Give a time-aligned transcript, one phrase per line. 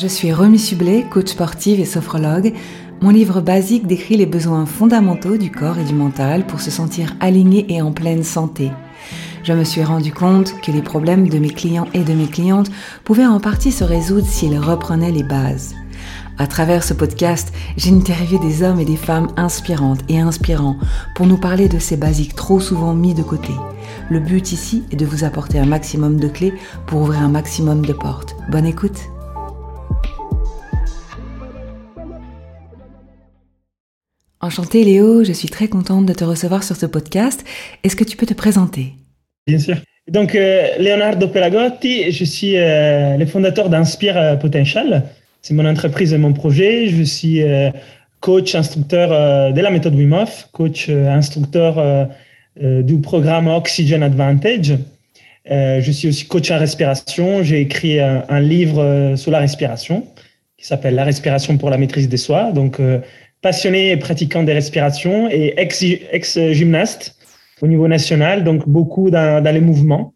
[0.00, 2.54] Je suis Romy Sublet, coach sportive et sophrologue.
[3.02, 7.14] Mon livre basique décrit les besoins fondamentaux du corps et du mental pour se sentir
[7.20, 8.70] aligné et en pleine santé.
[9.42, 12.70] Je me suis rendu compte que les problèmes de mes clients et de mes clientes
[13.04, 15.74] pouvaient en partie se résoudre s'ils reprenaient les bases.
[16.38, 20.78] À travers ce podcast, j'ai interviewé des hommes et des femmes inspirantes et inspirants
[21.14, 23.52] pour nous parler de ces basiques trop souvent mis de côté.
[24.08, 26.54] Le but ici est de vous apporter un maximum de clés
[26.86, 28.34] pour ouvrir un maximum de portes.
[28.48, 29.10] Bonne écoute
[34.42, 37.44] Enchantée Léo, je suis très contente de te recevoir sur ce podcast.
[37.84, 38.94] Est-ce que tu peux te présenter?
[39.46, 39.76] Bien sûr.
[40.08, 45.04] Donc, euh, Leonardo Pelagotti, je suis euh, le fondateur d'Inspire euh, Potential.
[45.42, 46.88] C'est mon entreprise et mon projet.
[46.88, 47.42] Je suis
[48.20, 52.08] coach, instructeur de la méthode Wim Hof, coach, instructeur
[52.60, 54.74] du programme Oxygen Advantage.
[55.46, 57.42] je suis aussi coach en respiration.
[57.42, 60.06] J'ai écrit un, livre sur la respiration
[60.58, 62.52] qui s'appelle La respiration pour la maîtrise des soi.
[62.52, 62.78] Donc,
[63.42, 67.16] passionné et pratiquant des respirations et ex-gymnaste
[67.62, 70.14] au niveau national, donc beaucoup dans, les mouvements.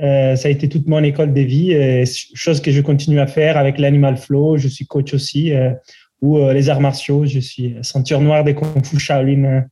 [0.00, 3.26] Euh, ça a été toute mon école de vie, euh, chose que je continue à
[3.26, 4.56] faire avec l'animal flow.
[4.58, 5.72] Je suis coach aussi, euh,
[6.20, 7.26] ou les arts martiaux.
[7.26, 9.64] Je suis ceinture noire des Kung Fu Shaolin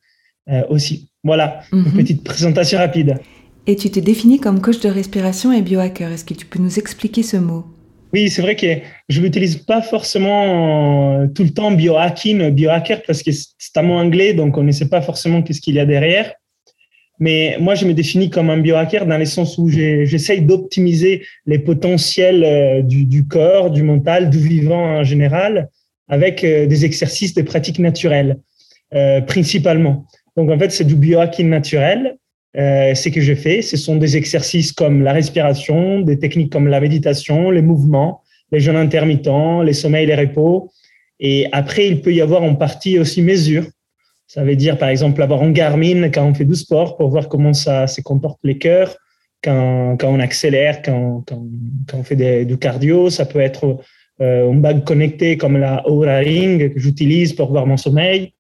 [0.69, 1.11] aussi.
[1.23, 1.93] Voilà, une mhm.
[1.93, 3.17] petite présentation rapide.
[3.67, 6.13] Et tu te définis comme coach de respiration et biohacker.
[6.13, 7.65] Est-ce que tu peux nous expliquer ce mot?
[8.15, 8.67] Oui, c'est vrai que
[9.09, 10.45] je l'utilise pas forcément
[11.23, 14.71] euh, tout le temps biohacking, biohacker, parce que c'est un mot anglais, donc on ne
[14.71, 16.33] sait pas forcément qu'est-ce qu'il y a derrière.
[17.19, 21.59] Mais moi, je me définis comme un biohacker dans le sens où j'essaye d'optimiser les
[21.59, 25.69] potentiels euh, du, corps, du mental, du vivant en général,
[26.07, 28.39] avec euh, des exercices, des pratiques naturelles,
[29.27, 30.07] principalement.
[30.37, 32.17] Donc, en fait, c'est du biohacking naturel.
[32.57, 36.69] Euh, ce que je fais, ce sont des exercices comme la respiration, des techniques comme
[36.69, 40.71] la méditation, les mouvements, les jeûnes intermittents, les sommeils, les repos.
[41.19, 43.65] Et après, il peut y avoir en partie aussi mesure.
[44.27, 47.29] Ça veut dire, par exemple, avoir un Garmin quand on fait du sport pour voir
[47.29, 48.97] comment ça se comporte les cœurs,
[49.43, 51.25] quand, on accélère, quand,
[51.93, 53.11] on fait du cardio.
[53.11, 53.79] Ça peut être
[54.21, 58.33] euh, une bague connectée comme la Oura Ring que j'utilise pour voir mon sommeil.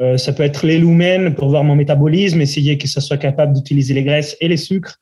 [0.00, 3.52] Euh, ça peut être les lumens pour voir mon métabolisme, essayer que ça soit capable
[3.52, 4.96] d'utiliser les graisses et les sucres.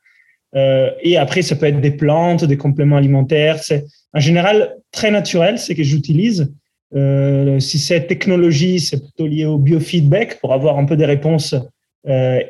[0.56, 3.62] Euh, et après, ça peut être des plantes, des compléments alimentaires.
[3.62, 6.52] C'est en général très naturel, c'est que j'utilise.
[6.96, 11.54] Euh, si c'est technologie, c'est plutôt lié au biofeedback pour avoir un peu des réponses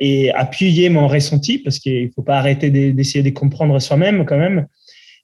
[0.01, 4.39] et appuyer mon ressenti parce qu'il ne faut pas arrêter d'essayer de comprendre soi-même quand
[4.39, 4.67] même.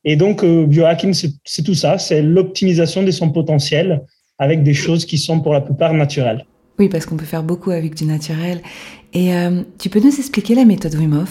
[0.02, 4.00] Et donc, biohacking, c'est tout ça, c'est l'optimisation de son potentiel
[4.38, 6.44] avec des choses qui sont pour la plupart naturelles.
[6.78, 8.60] Oui, parce qu'on peut faire beaucoup avec du naturel.
[9.12, 11.24] Et euh, tu peux nous expliquer la méthode Wim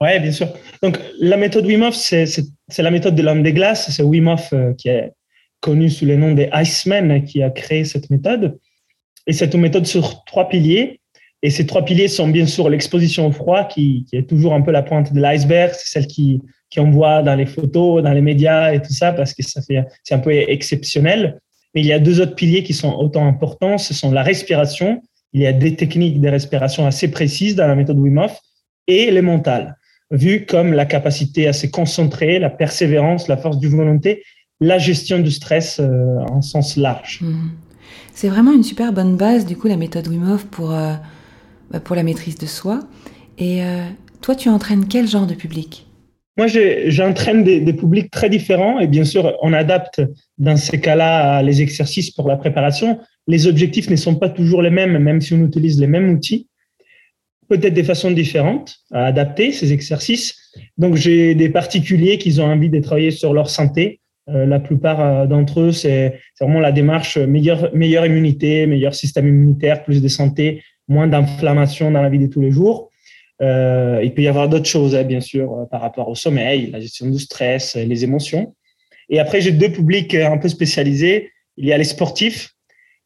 [0.00, 0.48] Oui, bien sûr.
[0.82, 2.48] Donc, la méthode Wim c'est
[2.78, 3.90] la méthode de l'homme des glaces.
[3.90, 5.12] C'est Wim euh, qui est
[5.60, 8.58] connu sous le nom des Icemen qui a créé cette méthode.
[9.26, 11.00] Et c'est une méthode sur trois piliers.
[11.42, 14.62] Et ces trois piliers sont bien sûr l'exposition au froid, qui, qui, est toujours un
[14.62, 15.72] peu la pointe de l'iceberg.
[15.74, 19.34] C'est celle qui, qui voit dans les photos, dans les médias et tout ça, parce
[19.34, 21.40] que ça c'est un peu exceptionnel.
[21.74, 23.78] Mais il y a deux autres piliers qui sont autant importants.
[23.78, 25.02] Ce sont la respiration.
[25.32, 28.38] Il y a des techniques de respiration assez précises dans la méthode Wim Hof
[28.86, 29.76] et les mentales,
[30.10, 34.22] vu comme la capacité à se concentrer, la persévérance, la force du volonté,
[34.60, 37.20] la gestion du stress euh, en sens large.
[37.22, 37.50] Mmh.
[38.14, 40.94] C'est vraiment une super bonne base, du coup, la méthode Wim Hof pour, euh,
[41.70, 42.80] bah, la maîtrise de soi.
[43.38, 43.84] Et euh,
[44.20, 45.86] toi, tu entraînes quel genre de public?
[46.36, 50.02] Moi, j'entraîne des, publics très différents et bien sûr, on adapte
[50.36, 52.98] dans ces cas-là les exercices pour la préparation.
[53.28, 56.48] Les objectifs ne sont pas toujours les mêmes, même si on utilise les mêmes outils.
[57.48, 60.34] Peut-être des façons différentes à adapter ces exercices.
[60.76, 64.00] Donc, j'ai des particuliers qui ont envie de travailler sur leur santé.
[64.28, 69.84] Euh, la plupart euh, d'entre eux, c'est vraiment la démarche meilleure immunité, meilleur système immunitaire,
[69.84, 72.90] plus de santé, moins d'inflammation dans la vie de tous les jours.
[73.42, 76.70] Euh, il peut y avoir d'autres choses, hein, bien sûr, euh, par rapport au sommeil,
[76.70, 78.54] la gestion du stress, euh, les émotions.
[79.08, 81.30] Et après, j'ai deux publics un peu spécialisés.
[81.56, 82.50] Il y a les sportifs.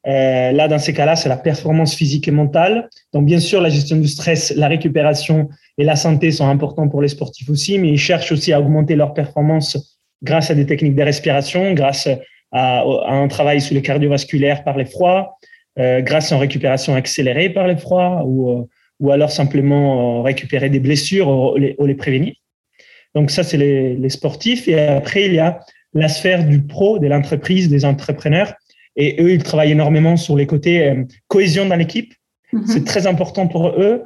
[0.05, 2.89] là, dans ces cas-là, c'est la performance physique et mentale.
[3.13, 7.03] Donc, bien sûr, la gestion du stress, la récupération et la santé sont importants pour
[7.03, 10.95] les sportifs aussi, mais ils cherchent aussi à augmenter leur performance grâce à des techniques
[10.95, 12.09] de respiration, grâce
[12.53, 15.37] à, un travail sur les cardiovasculaires par les froids,
[15.77, 18.69] grâce à une récupération accélérée par les froids ou
[19.01, 22.35] ou alors simplement euh, récupérer des blessures ou les, prévenir.
[23.15, 24.69] Donc ça, c'est les, sportifs.
[24.69, 25.61] Et après, il y a
[25.95, 28.53] la sphère du pro, de l'entreprise, des entrepreneurs.
[28.97, 32.13] Et eux, ils travaillent énormément sur les côtés euh, cohésion dans l'équipe.
[32.53, 32.67] Mm-hmm.
[32.67, 34.03] C'est très important pour eux.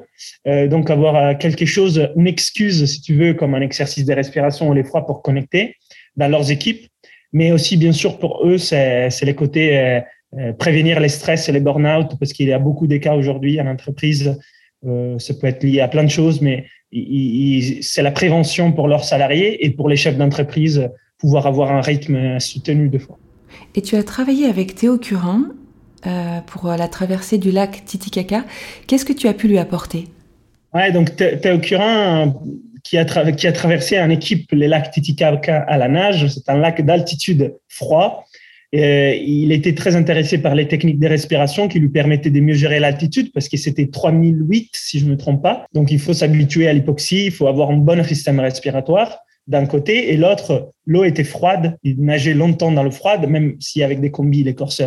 [0.47, 4.69] Euh, donc avoir quelque chose, une excuse, si tu veux, comme un exercice de respiration
[4.69, 5.77] ou les froids pour connecter
[6.17, 6.87] dans leurs équipes.
[7.33, 10.00] Mais aussi, bien sûr, pour eux, c'est les côtés euh,
[10.38, 13.61] euh, prévenir les stress et les burn-out, parce qu'il y a beaucoup de cas aujourd'hui
[13.61, 14.38] en entreprise.
[14.87, 16.67] Euh, ça peut être lié à plein de choses, mais
[17.82, 22.38] c'est la prévention pour leurs salariés et pour les chefs d'entreprise, pouvoir avoir un rythme
[22.40, 23.19] soutenu de fois.
[23.75, 25.52] Et tu as travaillé avec Théo Curin
[26.46, 28.44] pour la traversée du lac Titicaca.
[28.87, 30.08] Qu'est-ce que tu as pu lui apporter?
[30.75, 32.35] Ouais, donc Théo Curin,
[32.82, 36.26] qui a, qui a traversé en équipe les lacs Titicaca à la nage.
[36.26, 38.26] C'est un lac d'altitude froid.
[38.75, 42.55] Euh, il était très intéressé par les techniques de respiration qui lui permettaient de mieux
[42.55, 45.67] gérer l'altitude parce que c'était 3008, si je ne me trompe pas.
[45.75, 50.13] Donc, il faut s'habituer à l'hypoxie, il faut avoir un bon système respiratoire d'un côté
[50.13, 51.77] et l'autre, l'eau était froide.
[51.83, 54.85] Il nageait longtemps dans le froid, même si avec des combis, les corps se.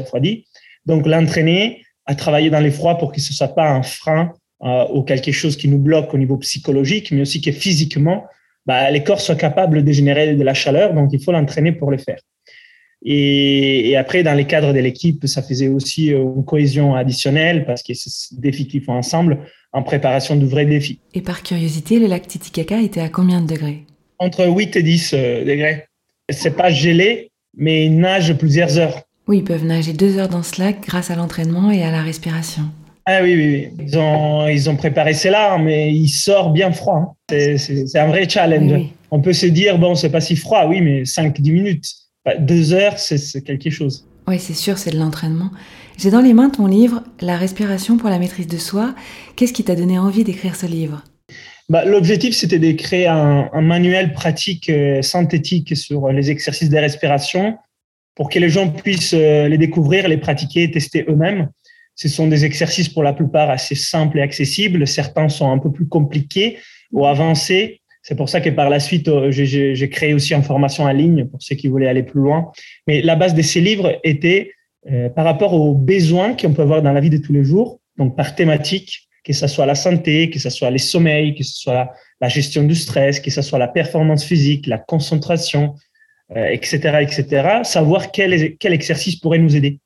[0.85, 4.33] Donc, l'entraîner à travailler dans les froids pour que ce soit pas un frein
[4.63, 8.25] euh, ou quelque chose qui nous bloque au niveau psychologique, mais aussi que physiquement,
[8.65, 11.91] bah, les corps soient capables de générer de la chaleur, donc il faut l'entraîner pour
[11.91, 12.19] le faire.
[13.03, 17.83] Et, après, dans les cadres de l'équipe, ça faisait aussi euh, une cohésion additionnelle parce
[17.83, 19.39] que c'est des défis qui font ensemble
[19.73, 20.99] en préparation de vrais défis.
[21.13, 23.83] Et par curiosité, le lac Titicaca était à combien de degrés?
[24.19, 25.85] Entre 8 et 10 euh, degrés.
[26.29, 29.01] C'est pas gelé, mais ils nagent plusieurs heures.
[29.27, 32.01] Oui, ils peuvent nager deux heures dans ce lac grâce à l'entraînement et à la
[32.01, 32.63] respiration.
[33.05, 33.85] Ah oui, oui, oui.
[33.85, 37.15] Ils ont, ils ont préparé cela, mais il sort bien froid.
[37.29, 37.57] Hein.
[37.57, 38.89] C'est un vrai challenge.
[39.11, 41.85] On peut se dire, bon, c'est pas si froid, oui, mais 5-10 minutes.
[42.25, 44.07] Bah, deux heures, c'est quelque chose.
[44.27, 45.51] Oui, c'est sûr, c'est de l'entraînement.
[45.97, 48.95] J'ai dans les mains ton livre, La respiration pour la maîtrise de soi.
[49.35, 51.03] Qu'est-ce qui t'a donné envie d'écrire ce livre?
[51.69, 57.57] Bah, L'objectif, c'était d'écrire un, un, manuel pratique euh, synthétique sur les exercices de respiration
[58.15, 61.49] pour que les gens puissent euh, les découvrir, les pratiquer, tester eux-mêmes.
[61.95, 64.87] Ce sont des exercices pour la plupart assez simples et accessibles.
[64.87, 66.57] Certains sont un peu plus compliqués
[66.91, 67.81] ou avancés.
[68.07, 71.25] C'est pour ça que par la suite, euh, j'ai créé aussi une formation en ligne
[71.25, 72.51] pour ceux qui voulaient aller plus loin.
[72.85, 74.51] Mais la base de ces livres était
[74.91, 77.79] euh, par rapport aux besoins qu'on peut avoir dans la vie de tous les jours,
[77.97, 81.59] donc par thématique, que ce soit la santé, que ce soit les sommeils, que ce
[81.59, 81.89] soit
[82.21, 85.73] la, gestion du stress, que ce soit la performance physique, la concentration,
[86.35, 87.47] etc., euh, etc.
[87.63, 89.79] Savoir quel, quel exercice pourrait nous aider.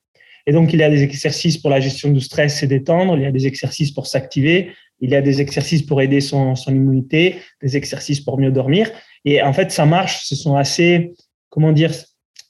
[0.45, 3.23] Et donc, il y a des exercices pour la gestion du stress et détendre, il
[3.23, 6.71] y a des exercices pour s'activer, il y a des exercices pour aider son, son
[6.71, 8.89] immunité, des exercices pour mieux dormir.
[9.25, 11.13] Et en fait, ça marche, ce sont assez,
[11.49, 11.91] comment dire,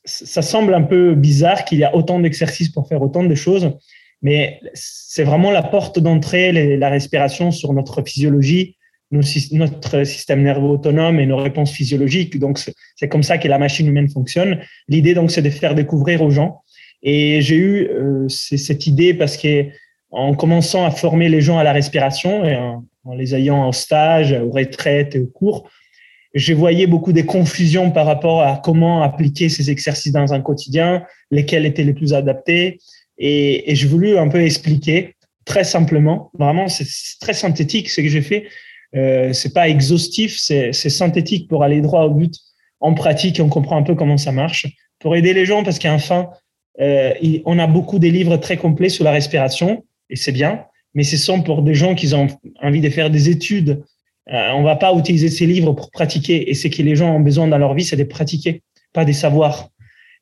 [0.06, 3.72] ça semble un peu bizarre qu'il y a autant d'exercices pour faire autant de choses,
[4.22, 8.76] mais c'est vraiment la porte d'entrée, la respiration sur notre physiologie,
[9.12, 12.38] notre système nerveux autonome et nos réponses physiologiques.
[12.38, 12.60] Donc,
[12.96, 14.60] c'est comme ça que la machine humaine fonctionne.
[14.88, 16.62] L'idée, donc, c'est de faire découvrir aux gens
[17.02, 19.66] et j'ai eu euh, cette idée parce que
[20.12, 22.84] en commençant à former les gens à la respiration et en,
[23.16, 25.70] les ayant en stage, aux retraites et aux cours,
[26.36, 31.04] je voyais beaucoup de confusions par rapport à comment appliquer ces exercices dans un quotidien,
[31.32, 32.80] lesquels étaient les plus adaptés.
[33.18, 35.16] Et, et je voulu un peu expliquer
[35.46, 36.30] très simplement.
[36.38, 36.86] Vraiment, c'est
[37.20, 38.46] très synthétique ce que j'ai fait.
[38.96, 42.36] Euh, c'est pas exhaustif, c'est synthétique pour aller droit au but.
[42.80, 44.68] En pratique, on comprend un peu comment ça marche
[45.00, 46.30] pour aider les gens parce qu'enfin,
[46.80, 47.14] euh,
[47.46, 51.18] on a beaucoup de livres très complets sur la respiration, et c'est bien, mais ce
[51.18, 52.28] sont pour des gens qui ont
[52.62, 53.84] envie de faire des études.
[54.32, 57.20] Euh, on va pas utiliser ces livres pour pratiquer, et ce que les gens ont
[57.20, 58.62] besoin dans leur vie, c'est de pratiquer,
[58.94, 59.70] pas des savoirs.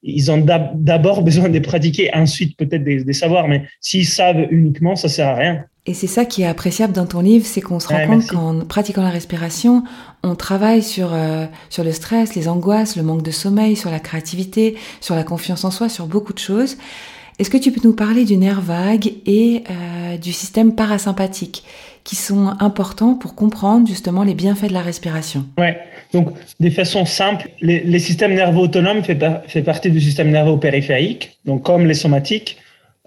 [0.04, 5.10] Ils ont d'abord besoin de pratiquer, ensuite peut-être des, savoirs, mais s'ils savent uniquement, ça
[5.10, 5.66] sert à rien.
[5.86, 8.66] Et c'est ça qui est appréciable dans ton livre, c'est qu'on se rend compte qu'en
[8.66, 9.84] pratiquant la respiration,
[10.22, 14.00] on travaille sur, euh, sur le stress, les angoisses, le manque de sommeil, sur la
[14.00, 16.78] créativité, sur la confiance en soi, sur beaucoup de choses.
[17.40, 21.64] Est-ce que tu peux nous parler du nerf vague et euh, du système parasympathique
[22.04, 25.46] qui sont importants pour comprendre justement les bienfaits de la respiration?
[25.58, 25.78] Ouais,
[26.14, 26.30] donc
[26.60, 31.86] de façon simple, les, systèmes nerveux autonomes fait partie du système nerveux périphérique, donc comme
[31.86, 32.58] les somatiques.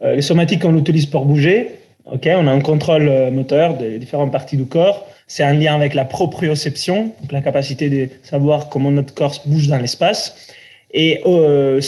[0.02, 1.68] Euh, les somatiques, on l'utilise pour bouger,
[2.06, 5.06] on a un contrôle euh, moteur des différentes parties du corps.
[5.26, 9.68] C'est un lien avec la proprioception, donc la capacité de savoir comment notre corps bouge
[9.68, 10.36] dans l'espace.
[10.92, 11.80] Et euh,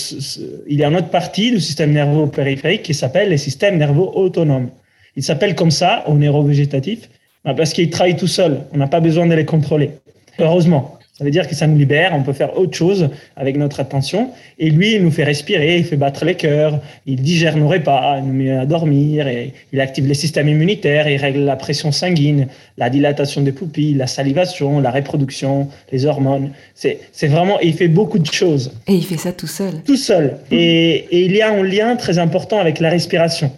[0.68, 4.06] il y a une autre partie du système nerveux périphérique qui s'appelle le système nerveux
[4.14, 4.70] autonome.
[5.16, 7.10] Il s'appelle comme ça au neurovégétatif
[7.44, 8.60] bah, parce qu'il travaille tout seul.
[8.72, 9.90] On n'a pas besoin de les contrôler.
[10.38, 10.98] Heureusement.
[11.14, 14.30] Ça veut dire que ça nous libère, on peut faire autre chose avec notre attention.
[14.58, 18.16] Et lui, il nous fait respirer, il fait battre les cœurs, il digère nos repas,
[18.16, 21.92] il nous met à dormir, et il active les systèmes immunitaires, il règle la pression
[21.92, 26.52] sanguine, la dilatation des pupilles, la salivation, la reproduction, les hormones.
[26.74, 28.72] C'est vraiment, il fait beaucoup de choses.
[28.88, 29.82] Et il fait ça tout seul.
[29.84, 30.38] Tout seul.
[30.50, 33.52] Et, et il y a un lien très important avec la respiration.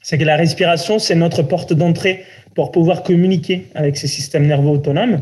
[0.00, 4.70] C'est que la respiration, c'est notre porte d'entrée pour pouvoir communiquer avec ces systèmes nerveux
[4.70, 5.20] autonomes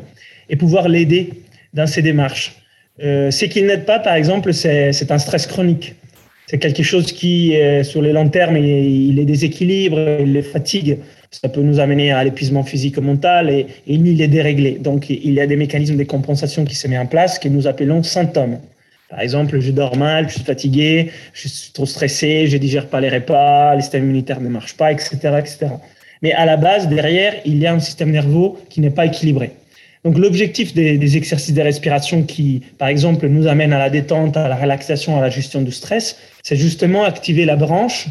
[0.48, 1.30] et pouvoir l'aider
[1.72, 2.56] dans ses démarches.
[3.02, 5.94] Euh, ce qui n'aide pas, par exemple, c'est un stress chronique.
[6.46, 10.98] C'est quelque chose qui, sur le long terme, il, les déséquilibre, il les fatigue.
[11.30, 14.72] Ça peut nous amener à l'épuisement physique et mental et, et il est déréglé.
[14.72, 17.66] Donc, il y a des mécanismes de compensation qui se mettent en place que nous
[17.66, 18.58] appelons symptômes.
[19.14, 23.00] Par exemple, je dors mal, je suis fatigué, je suis trop stressé, je digère pas
[23.00, 25.66] les repas, le système immunitaire ne marche pas, etc., etc.
[26.20, 29.52] Mais à la base, derrière, il y a un système nerveux qui n'est pas équilibré.
[30.04, 34.49] Donc l'objectif des, exercices de respiration qui, par exemple, nous amènent à la détente, à
[34.49, 38.08] la relaxation, à la gestion du stress, c'est justement activer la branche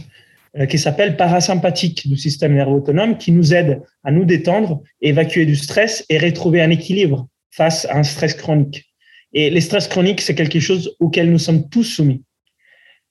[0.58, 5.46] euh, qui s'appelle parasympathique du système nerveux autonome, qui nous aide à nous détendre, évacuer
[5.46, 8.92] du stress et retrouver un équilibre face à un stress chronique.
[9.34, 12.24] Et les stress chroniques, c'est quelque chose auquel nous sommes tous soumis.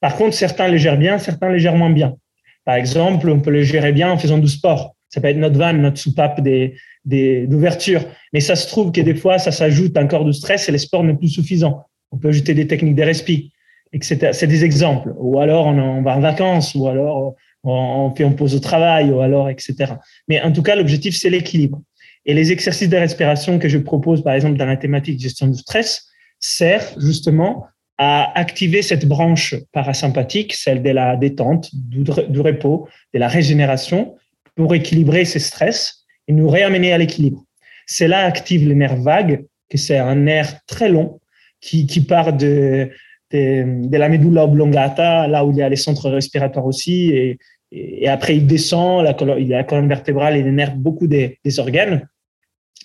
[0.01, 2.17] Par contre, certains les gèrent bien, certains les gèrent moins bien.
[2.65, 4.97] Par exemple, on peut les gérer bien en faisant du sport.
[5.09, 8.02] Ça peut être notre vanne, notre soupape des, d'ouverture.
[8.32, 11.04] Mais ça se trouve que des fois, ça s'ajoute encore de stress et le sport
[11.04, 11.85] n'est plus suffisant.
[12.11, 13.52] On peut ajouter des techniques de respi,
[13.92, 14.30] etc.
[14.32, 15.12] C'est des exemples.
[15.18, 19.21] Ou alors, on, va en vacances, ou alors on, fait une pause au travail, ou
[19.21, 19.94] alors, etc.
[20.28, 21.80] Mais en tout cas, l'objectif, c'est l'équilibre.
[22.25, 25.59] Et les exercices de respiration que je propose, par exemple, dans la thématique gestion du
[25.59, 26.06] stress,
[26.38, 27.66] servent justement
[27.99, 34.16] à activer cette branche parasympathique, celle de la détente, du repos, de la régénération,
[34.56, 37.45] pour équilibrer ces stress et nous réamener à l'équilibre.
[37.87, 41.21] Cela active le nerf vague, que c'est un nerf très long
[41.61, 42.91] qui, part de,
[43.31, 47.38] de, la medulla oblongata, là où il y a les centres respiratoires aussi,
[47.71, 52.07] et, après il descend, la colonne, la colonne vertébrale et nerfs beaucoup des, organes.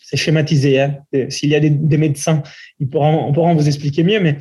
[0.03, 0.79] C'est schématisé.
[0.79, 0.99] Hein.
[1.29, 2.41] S'il y a des, médecins,
[2.79, 4.21] ils pourront, on pourra vous expliquer mieux.
[4.21, 4.37] Mais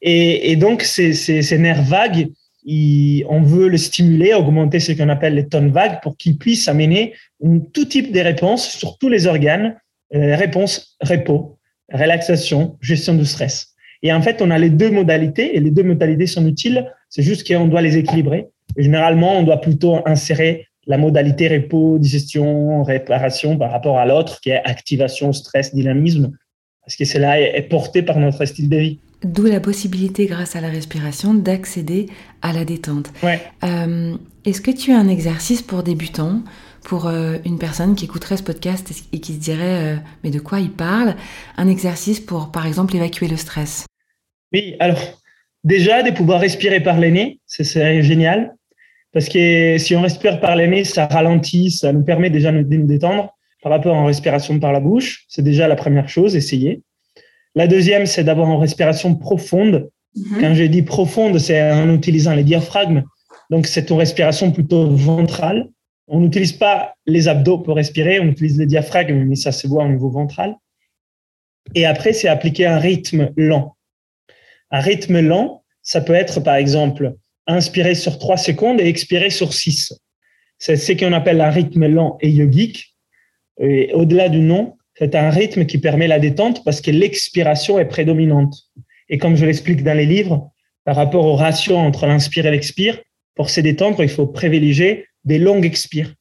[0.00, 2.28] et, donc ces nerfs vagues,
[2.64, 7.14] on veut le stimuler, augmenter ce qu'on appelle les tonnes vagues pour qu'il puisse amener
[7.72, 9.76] tout type de réponses sur tous les organes,
[10.14, 11.58] euh, réponses repos,
[11.92, 13.74] relaxation, gestion du stress.
[14.02, 16.90] Et en fait, on a les deux modalités et les deux modalités sont utiles.
[17.08, 18.48] C'est juste qu'on doit les équilibrer.
[18.76, 24.50] généralement, on doit plutôt insérer la modalité repos, digestion, réparation par rapport à l'autre qui
[24.50, 26.32] est activation, stress, dynamisme,
[26.84, 29.00] parce que cela est porté par notre style de vie.
[29.24, 32.06] D'où la possibilité, grâce à la respiration, d'accéder
[32.42, 33.12] à la détente.
[33.62, 34.14] Euh,
[34.44, 36.42] est-ce que tu as un exercice pour débutants,
[36.82, 40.40] pour euh, une personne qui écouterait ce podcast et qui se dirait euh, mais de
[40.40, 41.14] quoi il parle?
[41.56, 43.86] Un exercice pour, par exemple, évacuer le stress
[44.52, 45.00] Oui, alors
[45.62, 48.54] déjà, de pouvoir respirer par le nez, c'est génial.
[49.12, 52.58] Parce que si on respire par le nez, ça ralentit, ça nous permet déjà de
[52.58, 55.26] nous détendre par rapport à une respiration par la bouche.
[55.28, 56.82] C'est déjà la première chose, essayez.
[57.54, 59.90] La deuxième, c'est d'avoir une respiration profonde.
[60.14, 60.40] Mhm.
[60.40, 63.04] Quand je dis profonde, c'est en utilisant les diaphragmes.
[63.50, 65.68] Donc, c'est une respiration plutôt ventrale.
[66.08, 69.84] On n'utilise pas les abdos pour respirer, on utilise les diaphragmes, mais ça se voit
[69.84, 70.56] au niveau ventral.
[71.74, 73.76] Et après, c'est appliquer un rythme lent.
[74.70, 77.14] Un rythme lent, ça peut être, par exemple,
[77.46, 79.92] inspirer sur trois secondes et expirer sur six.
[80.58, 82.96] C'est ce qu'on appelle un rythme lent et yogique.
[83.60, 87.86] Et au-delà du nom, c'est un rythme qui permet la détente parce que l'expiration est
[87.86, 88.54] prédominante.
[89.08, 90.52] Et comme je l'explique dans les livres,
[90.84, 93.02] par rapport au ratio entre l'inspire et l'expire,
[93.34, 96.14] pour se détendre, il faut privilégier des longues expires.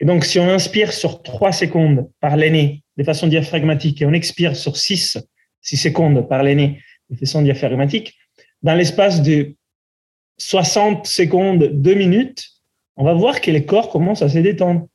[0.00, 4.14] Et donc, si on inspire sur 3 secondes par l'aîné de façon diaphragmatique et on
[4.14, 5.18] expire sur 6,
[5.60, 8.16] 6 secondes par l'aîné de façon diaphragmatique,
[8.62, 9.54] dans l'espace de
[10.38, 12.46] 60 secondes, 2 minutes,
[12.96, 14.88] on va voir que les corps commencent à se détendre.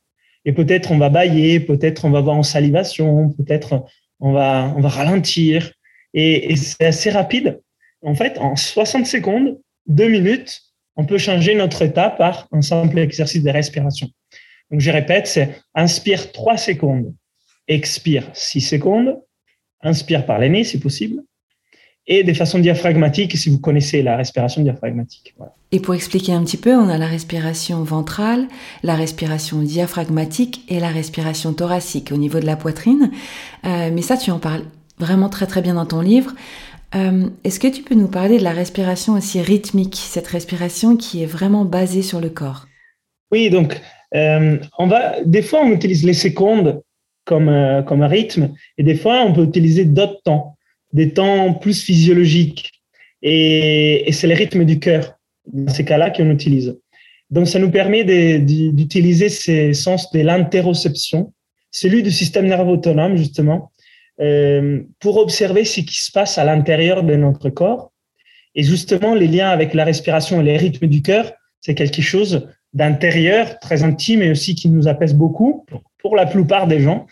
[0.46, 3.86] Et peut-être on va bailler, peut-être on va avoir en salivation, peut-être
[4.20, 5.72] on va, on va ralentir.
[6.14, 7.62] Et, c'est assez rapide.
[8.02, 10.62] En fait, en 60 secondes, deux minutes,
[10.96, 14.10] on peut changer notre état par un simple exercice de respiration.
[14.70, 17.14] Donc, je répète, c'est inspire 3 secondes,
[17.68, 19.20] expire 6 secondes,
[19.82, 21.22] inspire par les nez si possible,
[22.08, 25.34] et de façon diaphragmatique si vous connaissez la respiration diaphragmatique.
[25.72, 28.48] Et pour expliquer un petit peu, on a la respiration ventrale,
[28.84, 33.12] la respiration diaphragmatique et la respiration thoracique au niveau de la poitrine.
[33.66, 34.64] Euh, mais ça, tu en parles
[35.00, 36.34] vraiment très très bien dans ton livre.
[36.96, 41.24] Euh, est-ce que tu peux nous parler de la respiration aussi rythmique, cette respiration qui
[41.24, 42.68] est vraiment basée sur le corps?
[43.32, 43.82] Oui, donc
[44.14, 46.84] euh, on va, des fois on utilise les secondes
[47.26, 47.52] comme,
[47.88, 50.53] comme rythme et des fois on peut utiliser d'autres temps
[50.94, 52.72] des temps plus physiologiques.
[53.22, 55.18] Et, c'est le rythme du cœur,
[55.52, 56.78] dans ces cas-là, qu'on utilise.
[57.30, 58.04] Donc, ça nous permet
[58.40, 61.34] d'utiliser ces sens de l'interoception,
[61.72, 63.72] celui du système nerveux autonome, justement,
[64.22, 67.92] euh, pour observer ce qui se passe à l'intérieur de notre corps.
[68.54, 71.32] Et justement, les liens avec la respiration et les rythmes du cœur,
[71.62, 75.66] c'est quelque chose d'intérieur, très intime et aussi qui nous apaise beaucoup
[76.04, 77.08] pour la plupart des gens.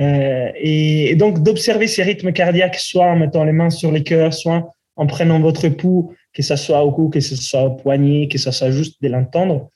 [0.00, 4.34] Euh, et, donc d'observer ces rythmes cardiaques, soit en mettant les mains sur les cœurs,
[4.34, 8.28] soit en prenant votre pouls, que ce soit au cou, que ce soit au poignet,
[8.28, 9.70] que ce soit juste de l'entendre,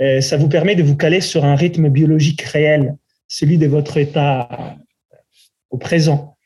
[0.00, 2.96] euh, ça vous permet de vous caler sur un rythme biologique réel,
[3.28, 4.76] celui de votre état
[5.70, 6.36] au présent.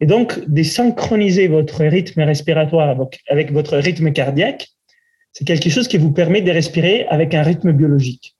[0.00, 2.96] Et donc, de synchroniser votre rythme respiratoire
[3.28, 4.68] avec votre rythme cardiaque,
[5.32, 8.37] c'est quelque chose qui vous permet de respirer avec un rythme biologique.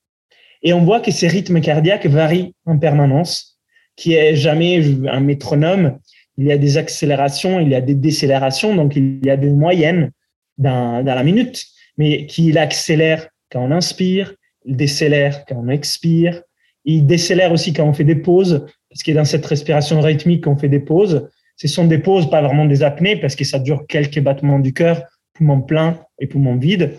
[0.62, 3.58] Et on voit que ces rythmes cardiaques varient en permanence,
[3.96, 5.98] qui est jamais un métronome.
[6.36, 9.50] Il y a des accélérations, il y a des décélérations, donc il y a des
[9.50, 10.12] moyennes
[10.56, 11.64] dans, la minute,
[11.96, 14.34] mais qui accélère quand on inspire,
[14.64, 16.42] il décélère quand on expire,
[16.84, 20.56] il décélère aussi quand on fait des pauses, parce que dans cette respiration rythmique, on
[20.56, 21.28] fait des pauses.
[21.56, 24.72] Ce sont des pauses, pas vraiment des apnées, parce que ça dure quelques battements du
[24.72, 25.02] cœur,
[25.34, 26.98] poumon plein et poumon vide.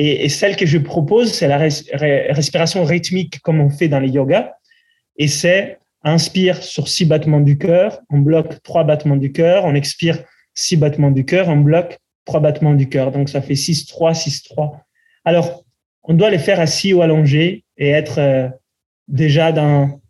[0.00, 4.52] Et, celle que je propose, c'est la respiration rythmique comme on fait dans les yogas.
[5.16, 9.74] Et c'est inspire sur six battements du cœur, on bloque trois battements du cœur, on
[9.74, 10.22] expire
[10.54, 13.10] six battements du cœur, on bloque trois battements du cœur.
[13.10, 14.78] Donc ça fait 6-3, 6-3.
[15.24, 15.64] Alors,
[16.04, 18.48] on doit les faire assis ou allongés et être euh,
[19.08, 20.00] déjà dans,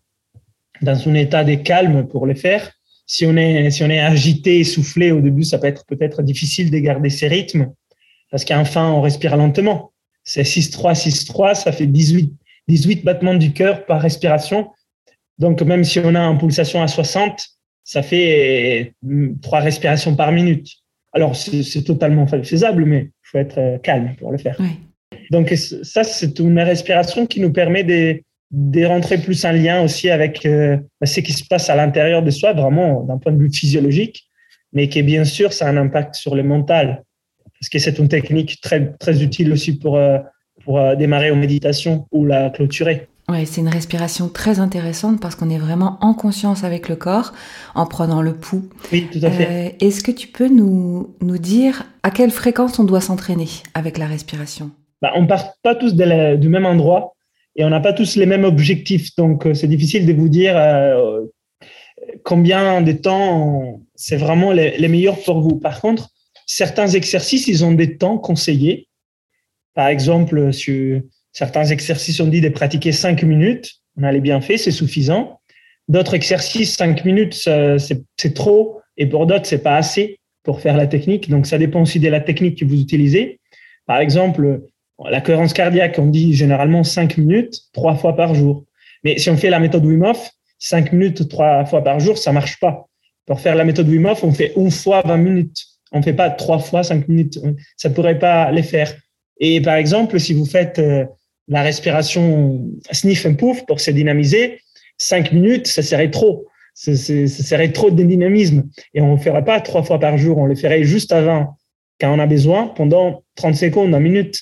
[0.82, 2.72] dans un état de calme pour les faire.
[3.06, 6.70] Si on est, si on est agité, essoufflé au début, ça peut être peut-être difficile
[6.70, 7.72] de garder ces rythmes
[8.30, 9.92] parce qu'enfin, on respire lentement.
[10.24, 12.32] C'est 6-3, 6-3, ça fait 18,
[12.68, 14.70] 18 battements du cœur par respiration.
[15.38, 17.40] Donc, même si on a une pulsation à 60,
[17.84, 20.68] ça fait mm, trois respirations par minute.
[21.12, 24.58] Alors, c'est totalement faisable, mais il faut être euh, calme pour le faire.
[25.30, 25.48] Donc,
[25.82, 28.20] ça, c'est une respiration qui nous permet de,
[28.50, 32.22] de rentrer plus en lien aussi avec euh, bah, ce qui se passe à l'intérieur
[32.22, 34.28] de soi, vraiment d'un point de vue physiologique,
[34.74, 37.04] mais qui, bien sûr, ça a un impact sur le mental
[37.60, 40.18] parce que c'est une technique très, très utile aussi pour, euh,
[40.64, 43.08] pour euh, démarrer aux méditations ou la clôturer.
[43.30, 47.34] Oui, c'est une respiration très intéressante parce qu'on est vraiment en conscience avec le corps
[47.74, 48.70] en prenant le pouls.
[48.90, 49.48] Oui, tout à fait.
[49.50, 53.98] Euh, est-ce que tu peux nous, nous dire à quelle fréquence on doit s'entraîner avec
[53.98, 54.70] la respiration?
[55.02, 57.14] Bah, On ne part pas tous du même endroit
[57.54, 59.14] et on n'a pas tous les mêmes objectifs.
[59.16, 60.56] Donc, c'est difficile de vous dire
[62.24, 65.56] combien de temps c'est vraiment les, les meilleurs pour vous.
[65.56, 66.08] Par contre,
[66.48, 68.88] certains exercices, ils ont des temps conseillés.
[69.74, 73.74] Par exemple, sur certains exercices, on dit de pratiquer cinq minutes.
[73.96, 75.40] On a les bienfaits, c'est suffisant.
[75.86, 78.80] D'autres exercices, cinq minutes, c'est trop.
[78.96, 81.28] Et pour d'autres, c'est pas assez pour faire la technique.
[81.28, 83.38] Donc, ça dépend aussi de la technique que vous utilisez.
[83.86, 84.62] Par exemple,
[85.04, 88.64] la cohérence cardiaque, on dit généralement cinq minutes, trois fois par jour.
[89.04, 92.32] Mais si on fait la méthode Wim Hof, cinq minutes, trois fois par jour, ça
[92.32, 92.88] marche pas.
[93.26, 95.66] Pour faire la méthode Wim Hof, on fait une fois 20 minutes.
[95.92, 97.38] On ne fait pas trois fois cinq minutes.
[97.76, 98.94] Ça ne pourrait pas les faire.
[99.40, 101.04] Et par exemple, si vous faites euh,
[101.46, 104.60] la respiration sniff and puff pour se dynamiser,
[104.98, 106.46] cinq minutes, ça serait trop.
[106.74, 108.68] Ça, serait trop de dynamisme.
[108.94, 110.38] Et on ne ferait pas trois fois par jour.
[110.38, 111.56] On le ferait juste avant,
[112.00, 114.40] quand on a besoin, pendant 30 secondes, une minute.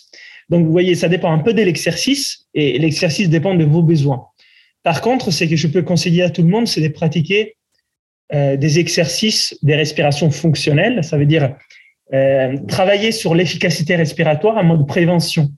[0.49, 4.27] Donc, vous voyez, ça dépend un peu de l'exercice et l'exercice dépend de vos besoins.
[4.83, 7.56] Par contre, ce que je peux conseiller à tout le monde, c'est de pratiquer
[8.35, 11.05] euh, des exercices des respirations fonctionnelles.
[11.05, 11.55] Ça veut dire
[12.13, 15.51] euh, travailler sur l'efficacité respiratoire en mode prévention.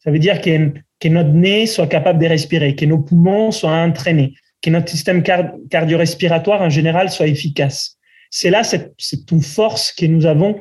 [0.00, 3.76] Ça veut dire que, que, notre nez soit capable de respirer, que nos poumons soient
[3.76, 7.96] entraînés, que notre système cardio-respiratoire en général soit efficace.
[8.28, 8.92] C'est là cette,
[9.30, 10.60] une force que nous avons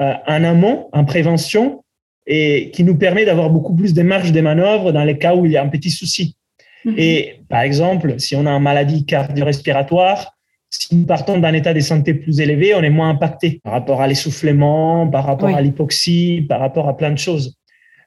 [0.00, 1.84] euh, en amont, en prévention,
[2.26, 5.46] et qui nous permet d'avoir beaucoup plus de marge de manœuvre dans les cas où
[5.46, 6.36] il y a un petit souci.
[6.84, 6.94] Mm-hmm.
[6.96, 10.36] Et par exemple, si on a une maladie cardio-respiratoire,
[10.70, 14.00] si nous partons d'un état de santé plus élevé, on est moins impacté par rapport
[14.00, 17.56] à l'essoufflement, par rapport à l'hypoxie, par rapport à plein de choses.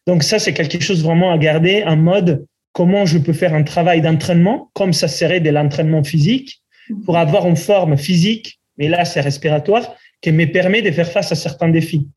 [0.08, 3.64] Donc ça, c'est quelque chose vraiment à garder en mode comment je peux faire un
[3.64, 6.62] travail d'entraînement comme ça serait de l'entraînement physique
[7.06, 11.32] pour avoir une forme physique, mais là c'est respiratoire, qui me permet de faire face
[11.32, 12.08] à certains défis.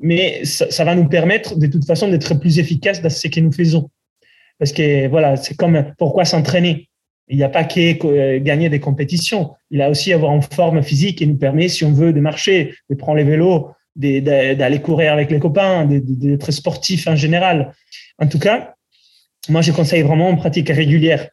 [0.00, 3.40] Mais ça, ça va nous permettre de toute façon d'être plus efficace dans ce que
[3.40, 3.90] nous faisons.
[4.58, 6.87] Parce que voilà, c'est comme pourquoi s'entraîner?
[7.28, 9.52] Il n'y a pas qu'à euh, gagner des compétitions.
[9.70, 12.74] Il a aussi avoir une forme physique qui nous permet, si on veut, de marcher,
[12.90, 17.74] de prendre les vélos, d'aller courir avec les copains, d'être sportif en général.
[18.18, 18.74] En tout cas,
[19.48, 21.28] moi, je conseille vraiment une pratique régulière.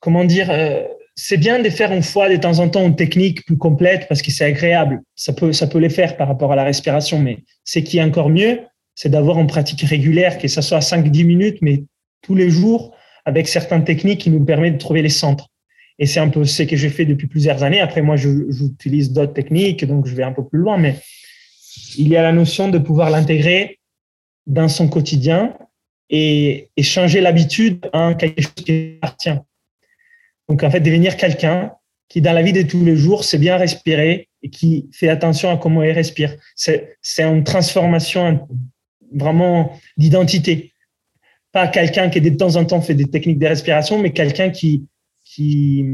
[0.00, 0.82] Comment dire euh,
[1.14, 4.22] C'est bien de faire une fois de temps en temps une technique plus complète parce
[4.22, 5.00] que c'est agréable.
[5.14, 8.02] Ça peut, ça peut les faire par rapport à la respiration, mais ce qui est
[8.02, 8.60] encore mieux,
[8.94, 11.84] c'est d'avoir une pratique régulière, que ça soit 5-10 minutes, mais
[12.22, 12.96] tous les jours,
[13.28, 15.50] avec certaines techniques qui nous permettent de trouver les centres.
[15.98, 17.80] Et c'est un peu ce que j'ai fait depuis plusieurs années.
[17.80, 20.96] Après, moi, j'utilise d'autres techniques, donc je vais un peu plus loin, mais
[21.98, 23.80] il y a la notion de pouvoir l'intégrer
[24.46, 25.54] dans son quotidien
[26.08, 29.38] et, changer l'habitude en quelque chose qui appartient.
[30.48, 31.72] Donc, en fait, devenir quelqu'un
[32.08, 35.50] qui dans la vie de tous les jours sait bien respirer et qui fait attention
[35.50, 36.34] à comment il respire.
[36.56, 38.48] C'est une transformation
[39.12, 40.72] vraiment d'identité.
[41.58, 44.86] Pas quelqu'un qui de temps en temps fait des techniques de respiration, mais quelqu'un qui,
[45.24, 45.84] qui,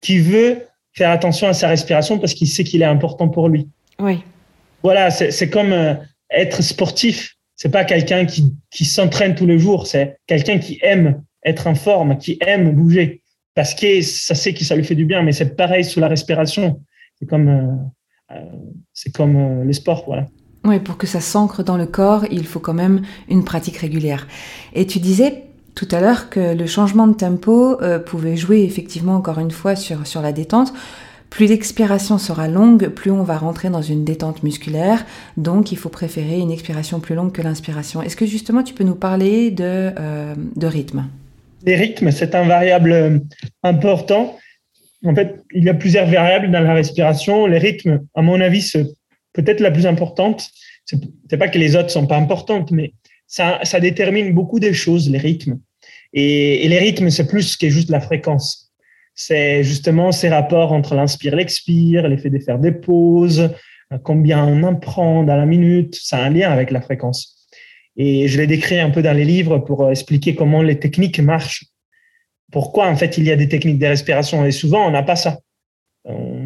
[0.00, 0.62] qui veut
[0.94, 3.68] faire attention à sa respiration parce qu'il sait qu'il est important pour lui.
[3.98, 4.20] Oui.
[4.82, 5.92] Voilà, c'est comme euh,
[6.30, 7.36] être sportif.
[7.54, 11.74] C'est pas quelqu'un qui, qui s'entraîne tous les jours, c'est quelqu'un qui aime être en
[11.74, 13.20] forme, qui aime bouger
[13.54, 15.22] parce que ça sait que ça lui fait du bien.
[15.22, 16.80] Mais c'est pareil sous la respiration.
[17.18, 18.56] C'est comme, euh, euh,
[18.94, 20.28] c'est comme les sports, voilà.
[20.64, 24.26] Oui, pour que ça s'ancre dans le corps, il faut quand même une pratique régulière.
[24.74, 25.44] Et tu disais
[25.74, 30.06] tout à l'heure que le changement de tempo pouvait jouer effectivement encore une fois sur,
[30.06, 30.74] sur la détente.
[31.30, 35.06] Plus l'expiration sera longue, plus on va rentrer dans une détente musculaire.
[35.36, 38.02] Donc, il faut préférer une expiration plus longue que l'inspiration.
[38.02, 41.06] Est-ce que justement, tu peux nous parler de, euh, de rythme?
[41.64, 43.18] Les rythmes, c'est un variable euh,
[43.62, 44.36] important.
[45.06, 47.46] En fait, il y a plusieurs variables dans la respiration.
[47.46, 48.88] Les rythmes, à mon avis, c'est
[49.32, 50.48] peut-être la plus importante.
[50.84, 52.94] C'est pas que les autres sont pas importantes, mais
[53.26, 55.60] ça, ça détermine beaucoup de choses, les rythmes.
[56.12, 58.70] Et, et les rythmes, c'est plus que juste la fréquence
[59.20, 63.50] c'est justement ces rapports entre l'inspire, l'expire, l'effet de faire des pauses,
[63.92, 65.94] euh, combien on en prend dans la minute.
[65.94, 67.46] Ça a un lien avec la fréquence.
[67.96, 71.20] Et je l'ai décrit un peu dans les livres pour euh, expliquer comment les techniques
[71.20, 71.66] marchent.
[72.50, 74.46] Pourquoi, en fait, il y a des techniques de respiration.
[74.46, 75.38] Et souvent, on n'a pas ça.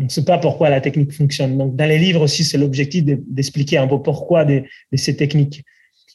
[0.04, 1.56] On ne sait pas pourquoi la technique fonctionne.
[1.56, 4.62] Donc, dans les livres aussi, c'est l'objectif d'expliquer un peu pourquoi de,
[4.92, 5.64] ces techniques.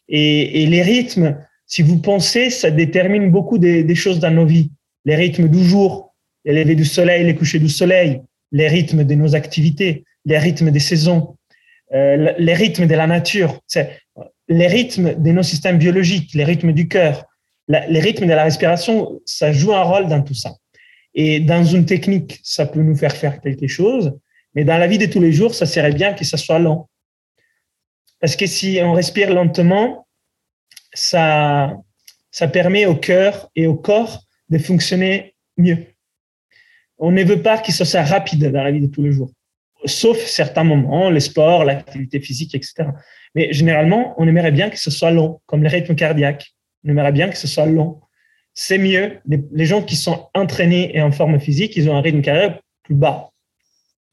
[0.08, 4.70] Et, les rythmes, si vous pensez, ça détermine beaucoup des, choses dans nos vies.
[5.06, 6.14] Les rythmes du jour,
[6.46, 8.22] les levées du soleil, les couchers du soleil,
[8.52, 11.36] les rythmes de nos activités, les rythmes des saisons,
[11.96, 13.60] euh, les rythmes de la nature,
[14.48, 17.26] les rythmes de nos systèmes biologiques, les rythmes du cœur,
[17.68, 20.52] les rythmes de la respiration, ça joue un rôle dans tout ça.
[21.14, 24.18] Et dans une technique, ça peut nous faire faire quelque chose,
[24.56, 26.90] mais dans la vie de tous les jours, ça serait bien que ça soit lent.
[28.20, 30.08] Parce que si on respire lentement,
[30.94, 31.74] ça,
[32.32, 35.86] ça permet au cœur et au corps de fonctionner mieux
[37.00, 39.32] on ne veut pas qu'il soit rapide dans la vie de tous les jours,
[39.86, 42.90] sauf certains moments, les sports, l'activité physique, etc.
[43.34, 46.54] Mais généralement, on aimerait bien que ce soit long, comme le rythme cardiaque.
[46.84, 48.02] On aimerait bien que ce soit long.
[48.62, 49.20] C'est mieux.
[49.26, 52.94] Les, gens qui sont entraînés et en forme physique, ils ont un rythme cardiaque plus
[52.94, 53.30] bas.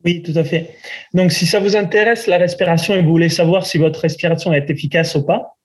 [0.04, 0.76] Oui, tout à fait.
[1.12, 4.70] Donc, si ça vous intéresse, la respiration, et vous voulez savoir si votre respiration est
[4.70, 5.56] efficace ou pas,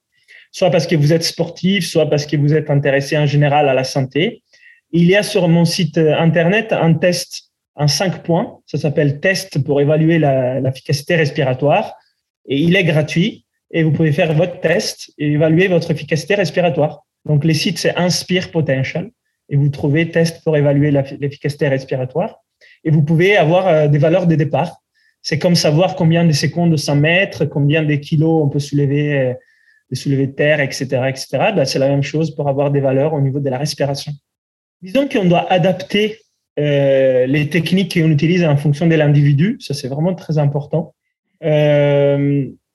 [0.51, 3.75] soit parce que vous êtes sportif, soit parce que vous êtes intéressé en général à
[3.75, 4.41] la santé,
[4.91, 8.61] il y a sur mon site euh, internet un test en cinq points.
[8.65, 11.93] Ça s'appelle test pour évaluer l'efficacité respiratoire.
[12.47, 13.45] Et il est gratuit.
[13.69, 17.05] Et vous pouvez faire votre test et évaluer votre efficacité respiratoire.
[17.25, 19.11] Donc, les sites, c'est Inspire Potential.
[19.49, 22.41] Et vous trouvez test pour évaluer l'efficacité respiratoire.
[22.83, 24.77] Et vous pouvez avoir euh, des valeurs de départ.
[25.21, 29.33] C'est comme savoir combien de secondes 100 mètres, combien de kilos on peut soulever, euh,
[29.91, 31.27] de soulever terre, etc., etc.
[31.55, 34.13] Ben, c'est la même chose pour avoir des valeurs au niveau de la respiration.
[34.81, 36.19] Disons qu'on doit adapter
[36.57, 39.57] euh, les techniques qu'on utilise en fonction de l'individu.
[39.59, 40.95] Ça, c'est vraiment très important.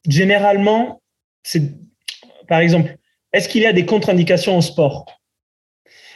[0.06, 1.00] Généralement,
[1.42, 1.62] c'est,
[2.48, 2.96] par exemple,
[3.36, 5.04] est-ce qu'il y a des contre-indications au sport?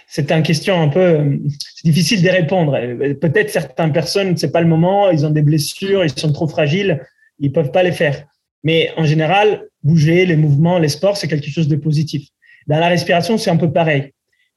[0.09, 1.39] C'est une question un peu
[1.85, 2.73] difficile de répondre.
[3.21, 7.01] Peut-être certaines personnes, c'est pas le moment, ils ont des blessures, ils sont trop fragiles,
[7.39, 8.25] ils peuvent pas les faire.
[8.65, 12.27] Mais en général, bouger, les mouvements, les sports, c'est quelque chose de positif.
[12.67, 14.13] Dans la respiration, c'est un peu pareil.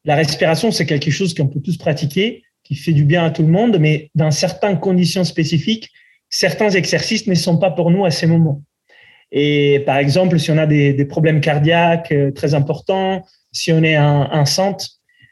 [0.06, 3.43] La respiration, c'est quelque chose qu'on peut tous pratiquer, qui fait du bien à tout
[3.43, 5.91] le monde, mais dans certaines conditions spécifiques,
[6.30, 8.63] certains exercices ne sont pas pour nous à ces moments.
[9.36, 13.96] Et par exemple, si on a des, problèmes cardiaques euh, très importants, si on est
[13.96, 14.86] un, un centre,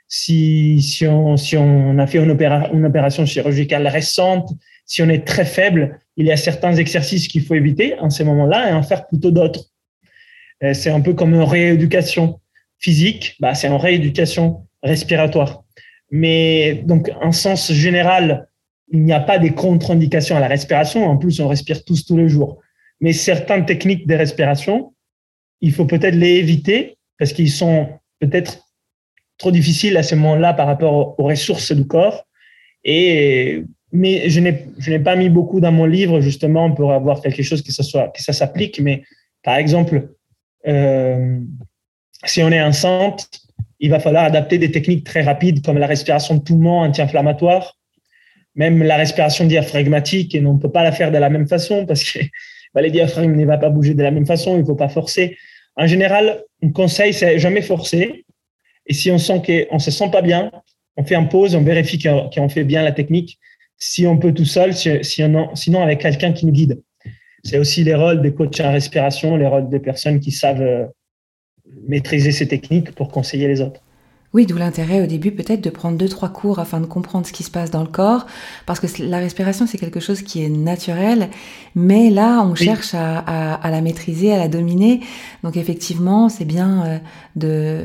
[0.08, 2.36] si, si, on, si on a fait une,
[2.74, 4.50] une opération chirurgicale récente,
[4.86, 8.24] si on est très faible, il y a certains exercices qu'il faut éviter en ces
[8.24, 9.66] moments-là et en faire plutôt d'autres.
[10.64, 12.42] Euh, c'est un peu comme une rééducation
[12.80, 15.64] physique, bah, c'est en rééducation respiratoire.
[16.10, 18.48] Mais donc, en sens général,
[18.92, 21.06] il n'y a pas des contre-indications à la respiration.
[21.06, 22.60] En plus, on respire tous tous les jours.
[23.02, 24.94] Mais certaines techniques de respiration,
[25.60, 28.68] il faut peut-être les éviter parce qu'ils sont peut-être
[29.38, 32.28] trop difficiles à ce moment-là par rapport aux ressources du corps.
[32.84, 37.62] Et, mais je n'ai, pas mis beaucoup dans mon livre justement pour avoir quelque chose
[37.62, 38.80] qui ça soit, que ça s'applique.
[38.80, 39.04] Mais
[39.44, 40.10] par exemple,
[40.68, 41.40] euh,
[42.26, 43.30] si on est enceinte,
[43.80, 47.78] il va falloir adapter des techniques très rapides comme la respiration de poumon anti-inflammatoire,
[48.54, 51.86] même la respiration diaphragmatique, et on ne peut pas la faire de la même façon
[51.86, 52.20] parce que
[52.74, 54.90] bah, les diaphragmes ne vont pas bouger de la même façon, il ne faut pas
[54.90, 55.38] forcer.
[55.76, 58.26] En général, un conseil, c'est jamais forcer.
[58.88, 60.52] Et si on sent qu'on ne se sent pas bien,
[60.98, 63.40] on fait un pause, on vérifie qu'on fait bien la technique.
[63.78, 66.82] si on peut tout seul, sinon avec quelqu'un qui nous guide.
[67.44, 70.86] C'est aussi les rôles des coachs en respiration, les rôles des personnes qui savent euh,
[71.88, 73.82] maîtriser ces techniques pour conseiller les autres.
[74.34, 77.34] Oui, d'où l'intérêt au début peut-être de prendre deux, trois cours afin de comprendre ce
[77.34, 78.26] qui se passe dans le corps,
[78.65, 81.30] parce que la respiration, c'est quelque chose qui est naturel,
[81.76, 85.02] mais là, on cherche à, la maîtriser, à la dominer.
[85.44, 86.98] Donc effectivement, c'est bien euh,
[87.36, 87.82] de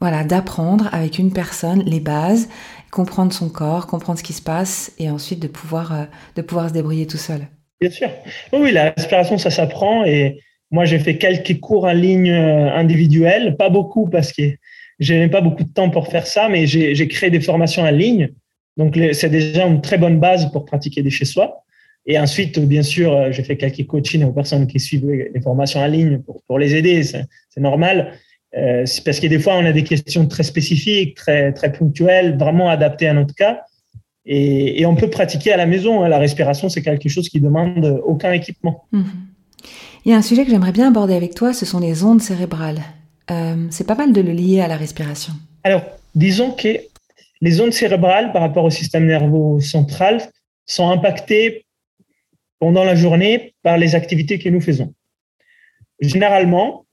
[0.00, 2.48] voilà d'apprendre avec une personne les bases,
[2.90, 6.04] comprendre son corps, comprendre ce qui se passe, et ensuite de pouvoir, euh,
[6.36, 7.48] de pouvoir se débrouiller tout seul.
[7.80, 8.08] Bien sûr.
[8.54, 13.56] Oui, la respiration, ça s'apprend, et moi, j'ai fait quelques cours en ligne euh, individuels,
[13.56, 14.42] pas beaucoup parce que
[14.98, 17.90] je n'ai pas beaucoup de temps pour faire ça, mais j'ai créé des formations en
[17.90, 18.30] ligne.
[18.76, 21.62] Donc, c'est déjà une très bonne base pour pratiquer des chez soi.
[22.06, 25.80] Et ensuite, bien sûr, euh, j'ai fait quelques coachings aux personnes qui suivent les formations
[25.80, 27.02] en ligne pour, les aider.
[27.02, 28.12] C'est normal.
[28.56, 32.68] Euh, parce que des fois, on a des questions très spécifiques, très, très ponctuelles, vraiment
[32.70, 33.62] adaptées à notre cas.
[34.24, 36.02] Et, on peut pratiquer à la maison.
[36.04, 38.84] La respiration, c'est quelque chose qui demande aucun équipement.
[38.92, 39.04] Mhm.
[40.04, 42.22] Il y a un sujet que j'aimerais bien aborder avec toi, ce sont les ondes
[42.22, 42.80] cérébrales.
[43.30, 45.32] Euh, c'est pas mal de le lier à la respiration.
[45.64, 45.82] Alors,
[46.14, 46.78] disons que
[47.40, 50.22] les ondes cérébrales par rapport au système nerveux central
[50.64, 51.66] sont impactées
[52.58, 54.94] pendant la journée par les activités que nous faisons.
[56.00, 56.86] Généralement,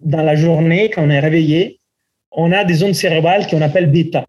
[0.00, 1.78] dans la journée, quand on est réveillé,
[2.30, 4.26] on a des ondes cérébrales qu'on appelle bêta.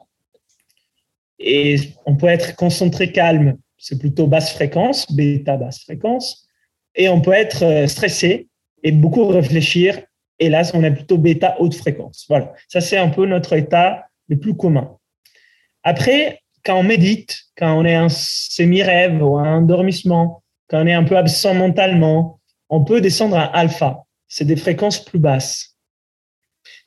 [1.39, 6.47] Et on peut être concentré calme, c'est plutôt basse fréquence, bêta basse fréquence.
[6.95, 8.47] Et on peut être euh, stressé
[8.83, 10.01] et beaucoup réfléchir
[10.39, 12.25] Hélas, on est plutôt bêta haute fréquence.
[12.27, 14.97] Voilà, ça c'est un peu notre état le plus commun.
[15.83, 20.93] Après, quand on médite, quand on est en semi-rêve ou un endormissement, quand on est
[20.93, 24.03] un peu absent mentalement, on peut descendre à alpha.
[24.27, 25.77] C'est des fréquences plus basses.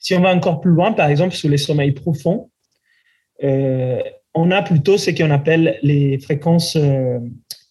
[0.00, 2.50] Si on va encore plus loin, par exemple, sur les sommeils profonds,
[3.44, 4.02] euh,
[4.34, 7.20] on a plutôt ce qu'on appelle les fréquences euh,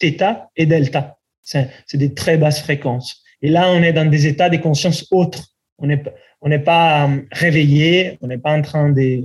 [0.02, 1.18] θ et delta.
[1.42, 3.24] C'est des très basses fréquences.
[3.42, 5.54] Et là, on est dans des états de conscience autres.
[5.80, 6.04] On n'est
[6.42, 9.24] on pas euh, réveillé, on n'est pas en train de,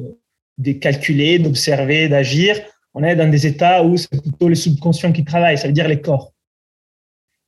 [0.59, 2.61] de calculer, d'observer, d'agir.
[2.95, 5.89] On est dans des états où c'est plutôt le subconscient qui travaille, ça veut dire
[5.89, 6.33] les corps.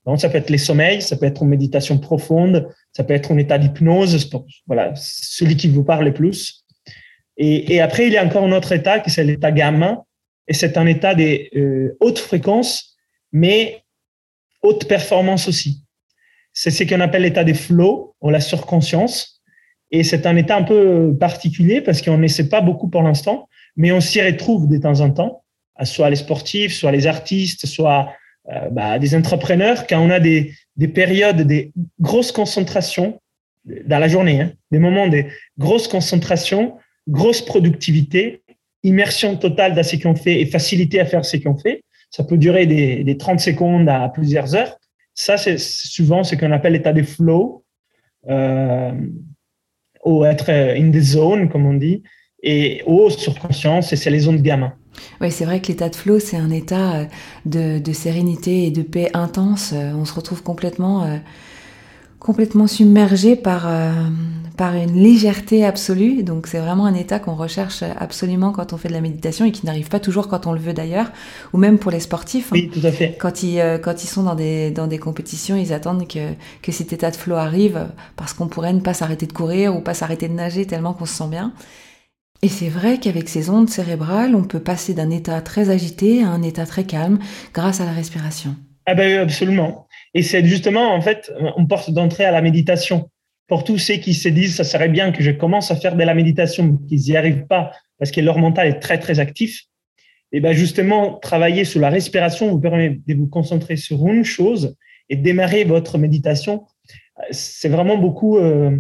[0.07, 3.33] Donc, ça peut être les sommeils, ça peut être une méditation profonde, ça peut être
[3.33, 4.31] un état d'hypnose,
[4.67, 6.65] voilà, celui qui vous parle le plus.
[7.37, 10.05] Et, après, il y a encore un autre état qui c'est l'état gamma,
[10.47, 12.97] et c'est un état de euh, haute fréquence,
[13.33, 13.83] mais
[14.63, 15.84] haute performance aussi.
[16.55, 19.43] C'est ce qu'on appelle l'état des flow ou la surconscience.
[19.91, 23.49] Et c'est un état un peu particulier parce qu'on ne sait pas beaucoup pour l'instant,
[23.77, 25.45] mais on s'y retrouve de temps en temps,
[25.83, 28.13] soit les sportifs, soit les artistes, soit
[28.51, 33.21] euh, bah, des entrepreneurs, quand on a des, des périodes, des grosses concentrations
[33.65, 35.25] dans la journée, hein, des moments de
[35.59, 36.77] grosses concentrations,
[37.09, 38.43] grosse productivité,
[38.83, 41.83] immersion totale dans ce qu'on fait et facilité à faire ce qu'on fait.
[42.11, 44.77] Ça peut durer des, des 30 secondes à plusieurs heures.
[45.15, 47.65] Ça, c'est souvent ce qu'on appelle l'état de flow
[48.29, 48.93] euh,
[50.05, 52.03] ou être in the zone, comme on dit,
[52.43, 54.77] et ou sur conscience, et c'est les ondes gamma.
[55.21, 58.83] Oui, c'est vrai que l'état de flow, c'est un état euh, de, sérénité et de
[58.83, 59.73] paix intense.
[59.73, 61.21] Euh, on se retrouve complètement
[62.25, 63.93] complètement submergé par, euh,
[64.57, 66.23] par une légèreté absolue.
[66.23, 69.53] Donc c'est vraiment un état qu'on recherche absolument quand on fait de la méditation et
[69.53, 71.13] qui n'arrive pas toujours quand on le veut d'ailleurs,
[71.53, 72.51] ou même pour les sportifs.
[72.51, 73.19] Oui, tout à fait.
[73.21, 76.31] Quand ils, euh, quand ils sont dans des, dans des compétitions, ils attendent que,
[76.63, 79.81] que cet état de flow arrive parce qu'on pourrait ne pas s'arrêter de courir ou
[79.83, 81.53] pas s'arrêter de nager tellement qu'on se sent bien.
[82.41, 86.29] Et c'est vrai qu'avec ces ondes cérébrales, on peut passer d'un état très agité à
[86.29, 87.19] un état très calme
[87.53, 88.57] grâce à la respiration.
[88.87, 89.87] Ah ben absolument.
[90.15, 93.11] Et c'est justement, en fait, on porte d'entrée à la méditation.
[93.47, 96.03] Pour tous ceux qui se disent, ça serait bien que je commence à faire de
[96.03, 99.65] la méditation, qu'ils n'y arrivent pas parce que leur mental est très, très actif.
[100.33, 104.77] Et ben justement, travailler sur la respiration vous permet de vous concentrer sur une chose
[105.09, 106.65] et démarrer votre méditation.
[107.31, 108.77] C'est vraiment beaucoup euh,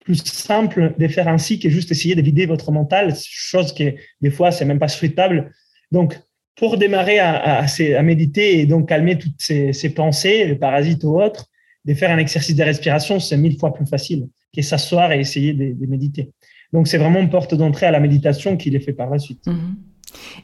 [0.00, 4.30] plus simple de faire ainsi que juste essayer de vider votre mental, chose qui, des
[4.30, 5.52] fois, c'est même pas souhaitable.
[5.92, 6.18] Donc,
[6.56, 11.46] pour démarrer à, à, méditer et donc calmer toutes ces, pensées, les parasites ou autres,
[11.84, 15.52] de faire un exercice de respiration, c'est mille fois plus facile que s'asseoir et essayer
[15.52, 16.32] de, méditer.
[16.72, 19.46] Donc, c'est vraiment une porte d'entrée à la méditation qui est fait par la suite.
[19.46, 19.76] Mhm.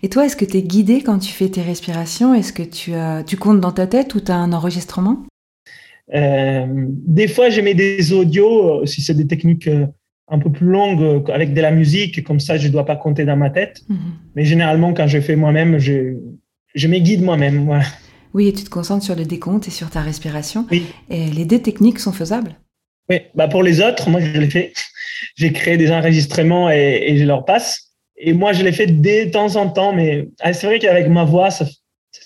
[0.02, 2.34] Et toi, est-ce que tu es guidé quand tu fais tes respirations?
[2.34, 2.92] Est-ce que tu,
[3.26, 5.24] tu comptes dans ta tête ou tu as un enregistrement?
[6.14, 9.86] Euh, Des fois, je mets des audios, euh, si c'est des techniques euh,
[10.28, 12.96] un peu plus longue euh, avec de la musique, comme ça je ne dois pas
[12.96, 13.82] compter dans ma tête.
[13.88, 13.98] Mhm.
[14.34, 16.16] Mais généralement, quand je fais moi-même, je,
[16.74, 17.82] je me guide moi-même.
[18.34, 20.66] Oui, et tu te concentres sur le décompte et sur ta respiration.
[20.70, 20.86] Oui.
[21.10, 22.56] Et les deux techniques sont faisables?
[23.10, 24.72] Oui, bah pour les autres, moi je l'ai fait.
[25.36, 27.92] J'ai créé des enregistrements et, je leur passe.
[28.16, 31.24] Et moi je l'ai fait de temps en temps, mais ah, c'est vrai qu'avec ma
[31.24, 31.66] voix, ça,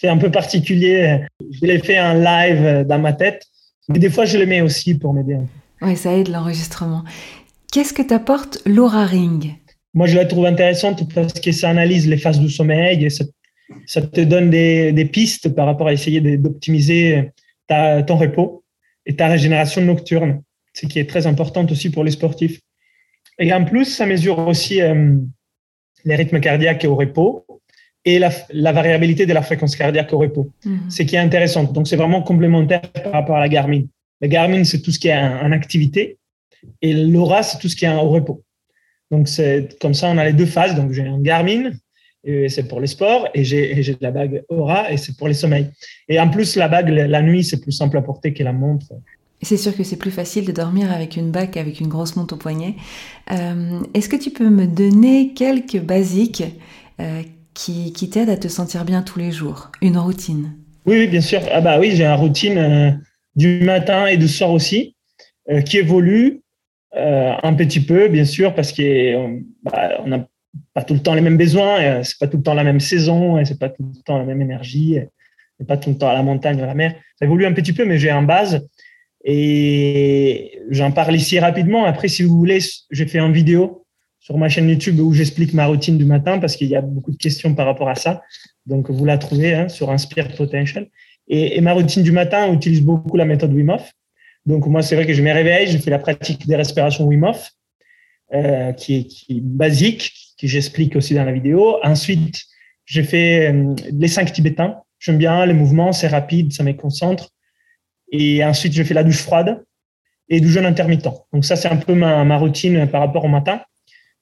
[0.01, 1.21] fait un peu particulier.
[1.53, 3.47] Je l'ai fait en live dans ma tête,
[3.89, 5.39] mais des fois, je le mets aussi pour m'aider.
[5.83, 7.05] Oui, ça aide l'enregistrement.
[7.77, 9.53] Qu'est-ce que t'apporte l'Aura Ring?
[9.93, 13.27] Moi, je la trouve intéressante parce que ça analyse les phases du sommeil et ça,
[13.85, 17.33] ça te donne des, des, pistes par rapport à essayer d'optimiser
[17.69, 18.65] ton repos
[19.05, 20.41] et ta régénération nocturne,
[20.73, 22.61] ce qui est très importante aussi pour les sportifs.
[23.39, 25.15] Et en plus, ça mesure aussi euh,
[26.07, 27.45] les rythmes cardiaques au repos
[28.07, 30.89] et la, la, variabilité de la fréquence cardiaque au repos, mmh.
[30.89, 31.65] ce qui est intéressant.
[31.65, 33.83] Donc, c'est vraiment complémentaire par rapport à la Garmin.
[34.23, 36.17] La Garmin, c'est tout ce qui est en, activité
[36.83, 38.43] et l'Aura, c'est tout ce qui est au repos.
[39.11, 40.75] Donc, c'est comme ça, on a les deux phases.
[40.75, 41.71] Donc, j'ai un Garmin,
[42.25, 45.71] et c'est pour les sports, et j'ai la bague Aura, et c'est pour les sommeils.
[46.09, 48.87] Et en plus, la bague, la nuit, c'est plus simple à porter que la montre.
[49.43, 52.35] C'est sûr que c'est plus facile de dormir avec une bague qu'avec une grosse montre
[52.35, 52.75] au poignet.
[53.31, 56.43] Euh, Est-ce que tu peux me donner quelques basiques
[57.01, 57.23] euh,
[57.55, 59.71] qui, qui t'aident à te sentir bien tous les jours?
[59.83, 60.55] Une routine
[60.87, 61.43] Oui, oui bien sûr.
[61.53, 62.91] Ah bah oui, j'ai une routine euh,
[63.37, 64.97] du matin et du soir aussi,
[65.67, 66.41] qui évolue
[66.97, 70.27] euh, un petit peu, bien sûr, parce qu'on bah, n'a
[70.75, 73.45] pas tout le temps les mêmes besoins, c'est pas tout le temps la même saison,
[73.45, 74.99] c'est pas tout le temps la même énergie,
[75.59, 76.95] c'est pas tout le temps à la montagne, à la mer.
[77.19, 78.67] Ça évolue un petit peu, mais j'ai un base
[79.29, 81.85] et j'en parle ici rapidement.
[81.85, 82.61] Après, si vous voulez,
[82.93, 83.85] j'ai fait une vidéo
[84.21, 87.11] sur ma chaîne YouTube où j'explique ma routine du matin parce qu'il y a beaucoup
[87.11, 88.23] de questions par rapport à ça.
[88.67, 90.89] Donc, vous la trouvez hein, sur Inspire Potential.
[91.27, 93.93] Et, ma routine du matin utilise beaucoup la méthode Wim Hof.
[94.47, 97.25] Donc, moi, c'est vrai que je me réveille, je fais la pratique des respirations Wim
[97.25, 97.51] Hof,
[98.33, 101.79] euh, qui, est, basique, que j'explique aussi dans la vidéo.
[101.83, 102.43] Ensuite,
[102.85, 104.81] je fais euh, les cinq tibétains.
[104.99, 107.31] J'aime bien les mouvements, c'est rapide, ça me concentre.
[108.11, 109.65] Et ensuite, je fais la douche froide
[110.29, 111.09] et du jeûne intermittent.
[111.33, 113.61] Donc ça, c'est un peu ma, ma, routine par rapport au matin.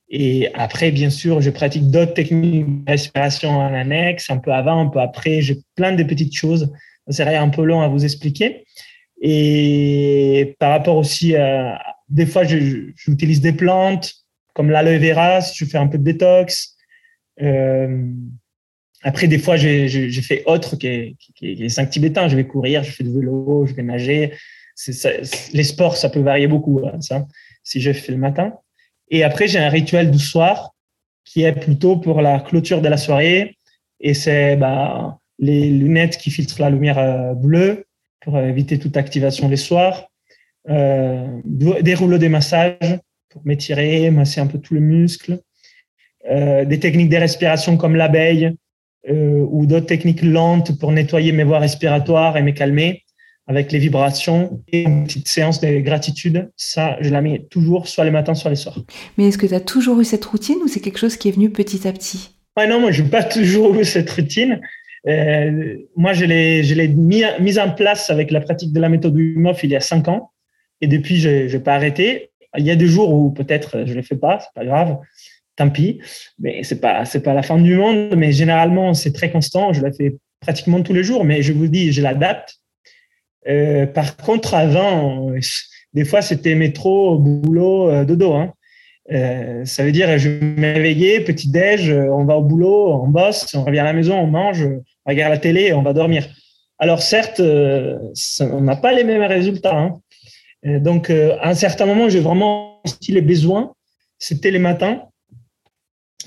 [0.08, 4.80] Et après, bien sûr, je pratique d'autres techniques de respiration en annexe, un peu avant,
[4.80, 5.40] un peu après.
[5.40, 6.72] J'ai plein de petites choses.
[7.08, 8.64] Ça serait un peu long à vous expliquer.
[9.26, 14.12] Et par rapport aussi à, des fois, j'utilise des plantes
[14.52, 16.76] comme l'aloe vera, si je fais un peu de détox.
[17.40, 18.06] Euh,
[19.02, 21.08] après, des fois, j'ai fait autre que,
[21.40, 22.28] les cinq tibétains.
[22.28, 24.34] Je vais courir, je fais du vélo, je vais nager.
[25.54, 27.26] Les sports, ça peut varier beaucoup, hein, ça,
[27.62, 28.52] si je fais le matin.
[29.10, 30.74] Et après, j'ai un rituel du soir
[31.24, 33.56] qui est plutôt pour la clôture de la soirée.
[34.00, 37.86] Et c'est bah, les lunettes qui filtrent la lumière euh, bleue
[38.24, 40.08] pour éviter toute activation les soirs.
[40.70, 45.40] Euh, des rouleaux de massage pour m'étirer, masser un peu tous les muscles.
[46.30, 48.54] Euh, des techniques de respiration comme l'abeille,
[49.10, 53.02] euh, ou d'autres techniques lentes pour nettoyer mes voies respiratoires et me calmer
[53.46, 56.50] avec les vibrations et une petite séance de gratitude.
[56.56, 58.78] Ça, je la mets toujours, soit les matins, soit les soirs.
[59.18, 61.32] Mais est-ce que tu as toujours eu cette routine ou c'est quelque chose qui est
[61.32, 62.30] venu petit à petit?
[62.56, 64.62] Ouais, Non, moi, je n'ai pas toujours eu cette routine.
[65.06, 69.70] Euh, moi, je l'ai mis en place avec la pratique de la méthode Wim il
[69.70, 70.30] y a cinq ans.
[70.80, 72.30] Et depuis, je n'ai pas arrêté.
[72.56, 74.98] Il y a des jours où peut-être je ne le fais pas, c'est pas grave
[75.56, 76.00] tant pis.
[76.38, 78.14] Mais c'est pas, c'est pas la fin du monde.
[78.16, 79.72] Mais généralement, c'est très constant.
[79.72, 81.24] Je la fais pratiquement tous les jours.
[81.24, 82.56] Mais je vous dis, je l'adapte.
[83.48, 85.30] Euh, par contre, avant,
[85.94, 88.34] des fois, c'était métro, boulot, euh, dodo.
[88.34, 88.52] Hein.
[89.12, 93.54] Euh, ça veut dire, je me réveillais, petit déj, on va au boulot, on bosse,
[93.54, 94.66] on revient à la maison, on mange,
[95.06, 96.26] regarde la télé, on va dormir.
[96.78, 99.76] Alors certes, on n'a pas les mêmes résultats.
[99.76, 100.00] Hein.
[100.80, 103.74] Donc, à un certain moment, j'ai vraiment senti les besoins.
[104.18, 105.02] C'était les matins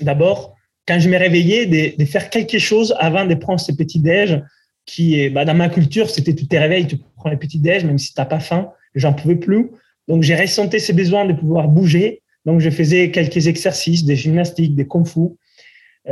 [0.00, 0.54] d'abord,
[0.86, 4.40] quand je me réveillais, de, faire quelque chose avant de prendre ce petit déj
[4.86, 7.84] qui est, bah, dans ma culture, c'était tu te réveilles, tu prends les petits déj,
[7.84, 8.70] même si tu n'as pas faim.
[8.94, 9.70] J'en pouvais plus.
[10.08, 12.22] Donc, j'ai ressenti ces besoins de pouvoir bouger.
[12.46, 15.20] Donc, je faisais quelques exercices, des gymnastiques, des kung fu.
[15.20, 15.28] Euh,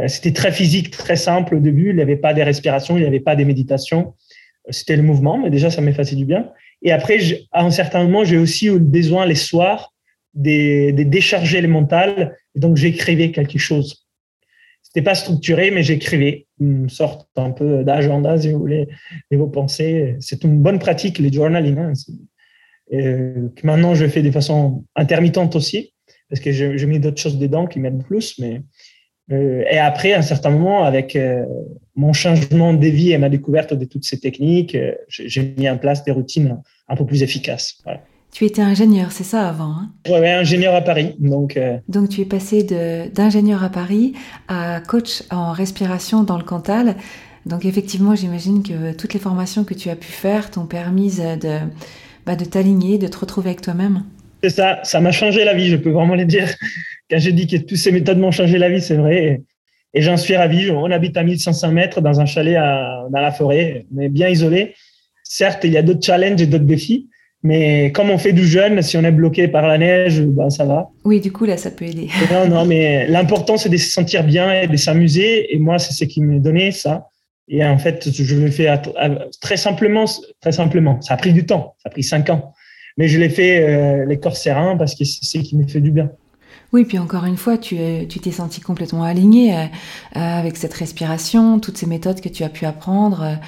[0.08, 1.90] c'était très physique, très simple au début.
[1.90, 4.14] Il n'y avait pas de respiration, il n'y avait pas de méditation.
[4.68, 6.50] Euh, c'était le mouvement, mais déjà, ça m'a fait du bien.
[6.82, 7.18] Et après,
[7.52, 9.94] à un certain moment, j'ai aussi eu besoin les soirs
[10.34, 12.36] de, décharger le mental.
[12.54, 14.06] Donc, j'écrivais quelque chose.
[14.82, 18.88] C'était pas structuré, mais j'écrivais une sorte un peu d'agenda, si vous voulez,
[19.30, 20.16] de vos pensées.
[20.20, 21.78] C'est une bonne pratique, les journaling.
[21.78, 21.92] Hein.
[22.92, 25.92] Euh, que maintenant, je fais de façon intermittente aussi,
[26.28, 28.38] parce que je mets d'autres choses dedans qui m'aident plus.
[28.38, 28.60] Mais, euh,
[29.28, 31.44] et après, à un certain moment, avec euh,
[31.96, 34.76] mon changement de vie et ma découverte de toutes ces techniques,
[35.08, 37.78] j'ai mis en place des routines un peu plus efficaces.
[37.84, 38.00] Voilà.
[38.32, 39.90] Tu étais ingénieur, c'est ça avant hein?
[40.06, 41.16] Oui, ingénieur à Paris.
[41.18, 42.62] Donc, euh, donc tu es passé
[43.14, 44.12] d'ingénieur à Paris
[44.46, 46.96] à coach en respiration dans le Cantal.
[47.46, 51.60] Donc effectivement, j'imagine que toutes les formations que tu as pu faire t'ont permis de,
[52.26, 54.02] bah, de t'aligner, de te retrouver avec toi-même.
[54.46, 56.48] C'est ça, ça m'a changé la vie, je peux vraiment le dire.
[57.10, 59.42] Quand j'ai dit que toutes ces méthodes m'ont changé la vie, c'est vrai.
[59.92, 60.70] Et j'en suis ravi.
[60.70, 63.86] On habite à 1500 mètres dans un chalet dans la forêt.
[64.00, 64.74] Est bien isolé.
[65.24, 67.08] Certes, il y a d'autres challenges et d'autres défis.
[67.42, 70.64] Mais comme on fait du jeune, si on est bloqué par la neige, ben ça
[70.64, 70.90] va.
[71.04, 72.08] Oui, du coup, là, ça peut aider.
[72.30, 75.52] Non, non, mais l'important, c'est de se sentir bien et de s'amuser.
[75.52, 77.08] Et moi, c'est ce qui m'est donné, ça.
[77.48, 78.68] Et en fait, je le fais
[79.40, 80.04] très simplement,
[80.40, 81.00] très simplement.
[81.02, 81.74] Ça a pris du temps.
[81.78, 82.52] Ça a pris cinq ans.
[82.96, 85.80] Mais je l'ai fait euh, les corps sereins parce que c'est ce qui me fait
[85.80, 86.10] du bien.
[86.72, 87.76] Oui, puis encore une fois, tu
[88.06, 89.58] t'es senti complètement aligné euh,
[90.16, 93.38] euh, avec cette respiration, toutes ces méthodes que tu as pu apprendre.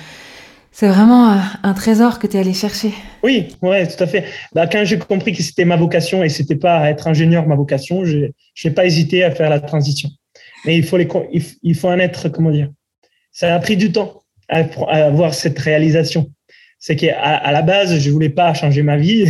[0.70, 2.92] C'est vraiment un trésor que tu es allé chercher.
[3.24, 4.24] Oui, ouais, tout à fait.
[4.55, 8.05] Bah, quand j'ai compris que c'était ma vocation et c'était pas être ingénieur ma vocation,
[8.05, 8.28] je
[8.64, 10.11] n'ai pas hésité à faire la transition.
[10.64, 11.09] Mais il faut, les,
[11.62, 12.70] il faut en être, comment dire,
[13.32, 14.61] ça a pris du temps à,
[15.05, 16.30] avoir cette réalisation.
[16.79, 19.26] C'est qu'à à la base, je voulais pas changer ma vie.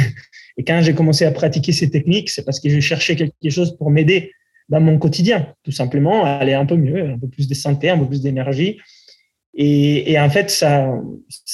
[0.56, 3.76] Et quand j'ai commencé à pratiquer ces techniques, c'est parce que je cherchais quelque chose
[3.76, 4.32] pour m'aider
[4.68, 7.88] dans mon quotidien, tout simplement, à aller un peu mieux, un peu plus de santé,
[7.90, 8.78] un peu plus d'énergie
[9.60, 10.94] et, en fait, ça,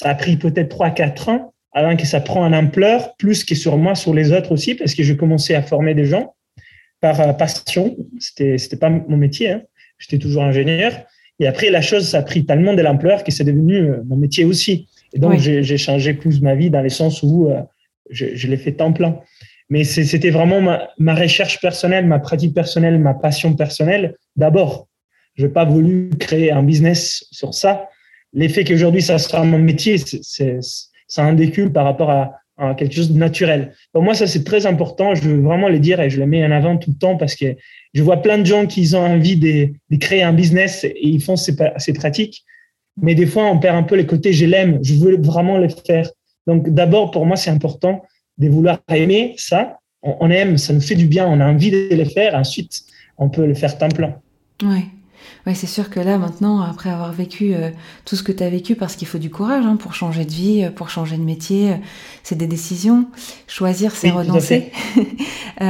[0.02, 3.78] a pris peut-être 3 quatre ans avant que ça prend une ampleur, plus que sur
[3.78, 6.34] moi, sur les autres aussi, parce que j'ai commencé à former des gens
[7.00, 7.96] par euh, passion.
[8.20, 9.52] C'était, c'était pas mon métier.
[9.52, 9.62] Hein.
[9.98, 10.92] J'étais toujours ingénieur.
[11.40, 14.16] Et après, la chose, ça a pris tellement de l'ampleur que c'est devenu euh, mon
[14.16, 14.86] métier aussi.
[15.14, 17.62] Et donc, j'ai, changé plus ma vie dans le sens où euh,
[18.10, 19.18] je, je l'ai fait temps plein.
[19.70, 24.88] Mais c'était vraiment ma, ma, recherche personnelle, ma pratique personnelle, ma passion personnelle d'abord.
[25.36, 27.88] Je n'ai pas voulu créer un business sur ça
[28.34, 30.58] l'effet qu'aujourd'hui ça sera mon métier, c'est,
[31.16, 32.32] un décule par rapport à,
[32.76, 33.74] quelque chose de naturel.
[33.92, 35.12] Pour moi, ça c'est très important.
[35.16, 37.34] Je veux vraiment le dire et je le mets en avant tout le temps parce
[37.34, 37.56] que
[37.94, 41.34] je vois plein de gens qui ont envie de, créer un business et ils font
[41.34, 42.44] ces, ces, pratiques.
[43.00, 45.68] Mais des fois, on perd un peu les côtés je l'aime, je veux vraiment le
[45.68, 46.08] faire.
[46.46, 48.02] Donc d'abord, pour moi, c'est important
[48.38, 49.78] de vouloir aimer ça.
[50.02, 52.34] On, aime, ça nous fait du bien, on a envie de le faire.
[52.34, 52.82] Ensuite,
[53.16, 54.14] on peut le faire temps plein.
[54.62, 54.84] Ouais.
[55.46, 57.70] Ouais, c'est sûr que là, maintenant, après avoir vécu euh,
[58.04, 60.30] tout ce que tu as vécu, parce qu'il faut du courage hein, pour changer de
[60.30, 61.76] vie, euh, pour changer de métier, euh,
[62.22, 63.06] c'est des décisions.
[63.46, 64.72] Choisir, c'est renoncer.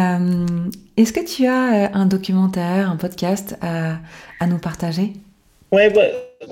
[0.97, 3.99] Est-ce que tu as un documentaire, un podcast à,
[4.39, 5.13] à nous partager?
[5.73, 6.03] Ouais, bah,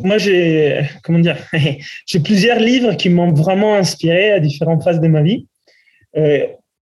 [0.02, 1.36] moi j'ai comment dire,
[2.06, 5.46] j'ai plusieurs livres qui m'ont vraiment inspiré à différentes phases de ma vie.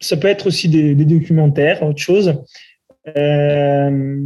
[0.00, 2.34] ça peut être aussi des, documentaires, autre chose.
[3.16, 4.20] Euh,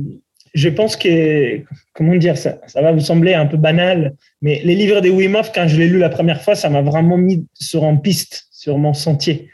[0.54, 1.62] je pense que,
[1.92, 5.34] comment dire, ça, ça va vous sembler un peu banal, mais les livres de Wim
[5.34, 8.46] Hof, quand je l'ai lu la première fois, ça m'a vraiment mis sur en piste,
[8.52, 9.50] sur mon sentier.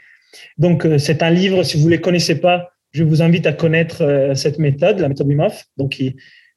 [0.57, 3.53] Donc, euh, c'est un livre, si vous ne les connaissez pas, je vous invite à
[3.53, 5.65] connaître euh, cette méthode, la méthode Wim Hof.
[5.77, 5.99] Donc,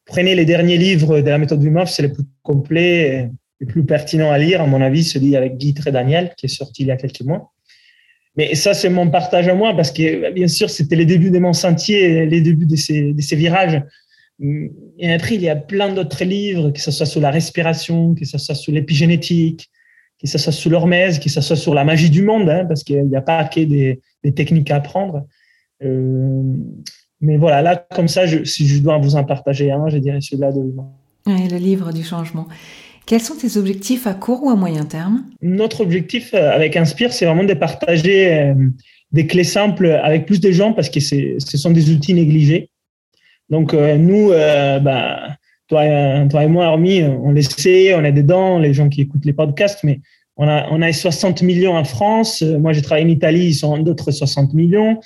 [0.05, 3.31] prenez les derniers livres de la méthode Wim c'est le plus complet,
[3.61, 6.83] le plus pertinent à lire, à mon avis, celui avec Guy Daniel, qui est sorti
[6.83, 7.53] il y a quelques mois.
[8.37, 11.39] Mais ça, c'est mon partage à moi, parce que bien sûr, c'était les débuts de
[11.39, 13.81] mon sentier, les débuts de ces, virages.
[14.41, 18.25] Et après, il y a plein d'autres livres, que ce soit sur la respiration, que
[18.25, 19.71] ce soit sur l'épigénétique,
[20.21, 22.83] que ce soit sur l'hormèse, que ce soit sur la magie du monde, hein, parce
[22.83, 24.01] qu'il n'y a pas que des,
[24.35, 25.27] techniques à apprendre.
[25.85, 26.43] Euh,
[27.25, 30.53] mais voilà, là, comme ça, si je dois vous en partager un, je dirais celui-là
[30.53, 30.61] de
[31.27, 32.47] ouais, Le livre du changement.
[33.07, 35.25] Quels sont tes objectifs à court ou à moyen terme?
[35.43, 38.55] Notre objectif euh, avec Inspire, c'est vraiment de partager euh,
[39.13, 42.71] des clés simples avec plus de gens parce que ce sont des outils négligés.
[43.51, 45.37] Donc, euh, nous, euh, bah,
[45.69, 45.83] toi,
[46.29, 49.33] toi, et moi, Armi, on le sait, on est dedans, les gens qui écoutent les
[49.33, 50.01] podcasts, mais
[50.37, 52.43] on a, on a 60 millions en France.
[52.43, 54.99] Moi, j'ai travaillé en Italie, ils sont d'autres 60 millions.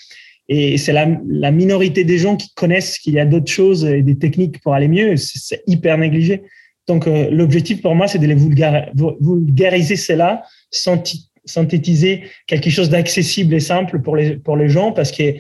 [0.49, 1.07] Et c'est la,
[1.51, 4.89] minorité des gens qui connaissent qu'il y a d'autres choses et des techniques pour aller
[4.89, 5.17] mieux.
[5.17, 6.43] C'est hyper négligé.
[6.87, 13.61] Donc, euh, l'objectif pour moi, c'est de les vulgariser cela, synthétiser quelque chose d'accessible et
[13.61, 15.35] simple pour les, pour les gens, parce que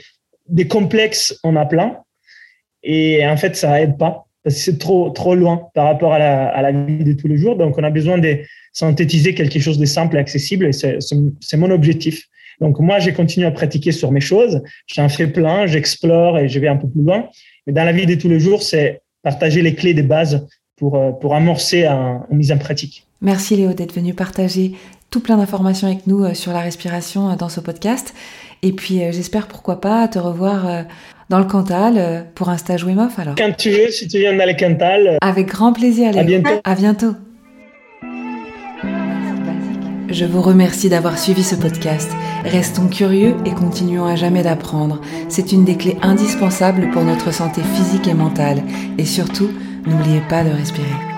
[0.48, 1.98] des complexes, on a plein.
[2.82, 6.18] Et en fait, ça aide pas parce que c'est trop, trop loin par rapport à
[6.18, 7.56] la, à la, vie de tous les jours.
[7.56, 8.38] Donc, on a besoin de
[8.72, 10.66] synthétiser quelque chose de simple et accessible.
[10.66, 12.24] Et c'est mon objectif.
[12.60, 14.62] Donc, moi, j'ai continué à pratiquer sur mes choses.
[14.86, 17.28] J'en fais plein, j'explore et je vais un peu plus loin.
[17.66, 20.46] Mais dans la vie de tous les jours, c'est partager les clés des bases
[20.76, 23.06] pour, euh, pour amorcer une mise en pratique.
[23.20, 24.72] Merci Léo d'être venu partager
[25.10, 28.14] tout plein d'informations avec nous euh, sur la respiration euh, dans ce podcast.
[28.62, 30.84] Et puis j'espère pourquoi pas te revoir
[31.28, 33.36] dans le Cantal pour un stage Wim Hof alors.
[33.36, 35.16] Quand tu veux, si tu viens dans le Cantal.
[35.20, 36.10] Avec grand plaisir.
[36.18, 36.60] À bientôt.
[36.64, 37.14] À bientôt.
[40.10, 42.10] Je vous remercie d'avoir suivi ce podcast.
[42.44, 45.02] Restons curieux et continuons à jamais d'apprendre.
[45.28, 48.62] C'est une des clés indispensables pour notre santé physique et mentale.
[48.96, 49.50] Et surtout,
[49.86, 51.17] n'oubliez pas de respirer.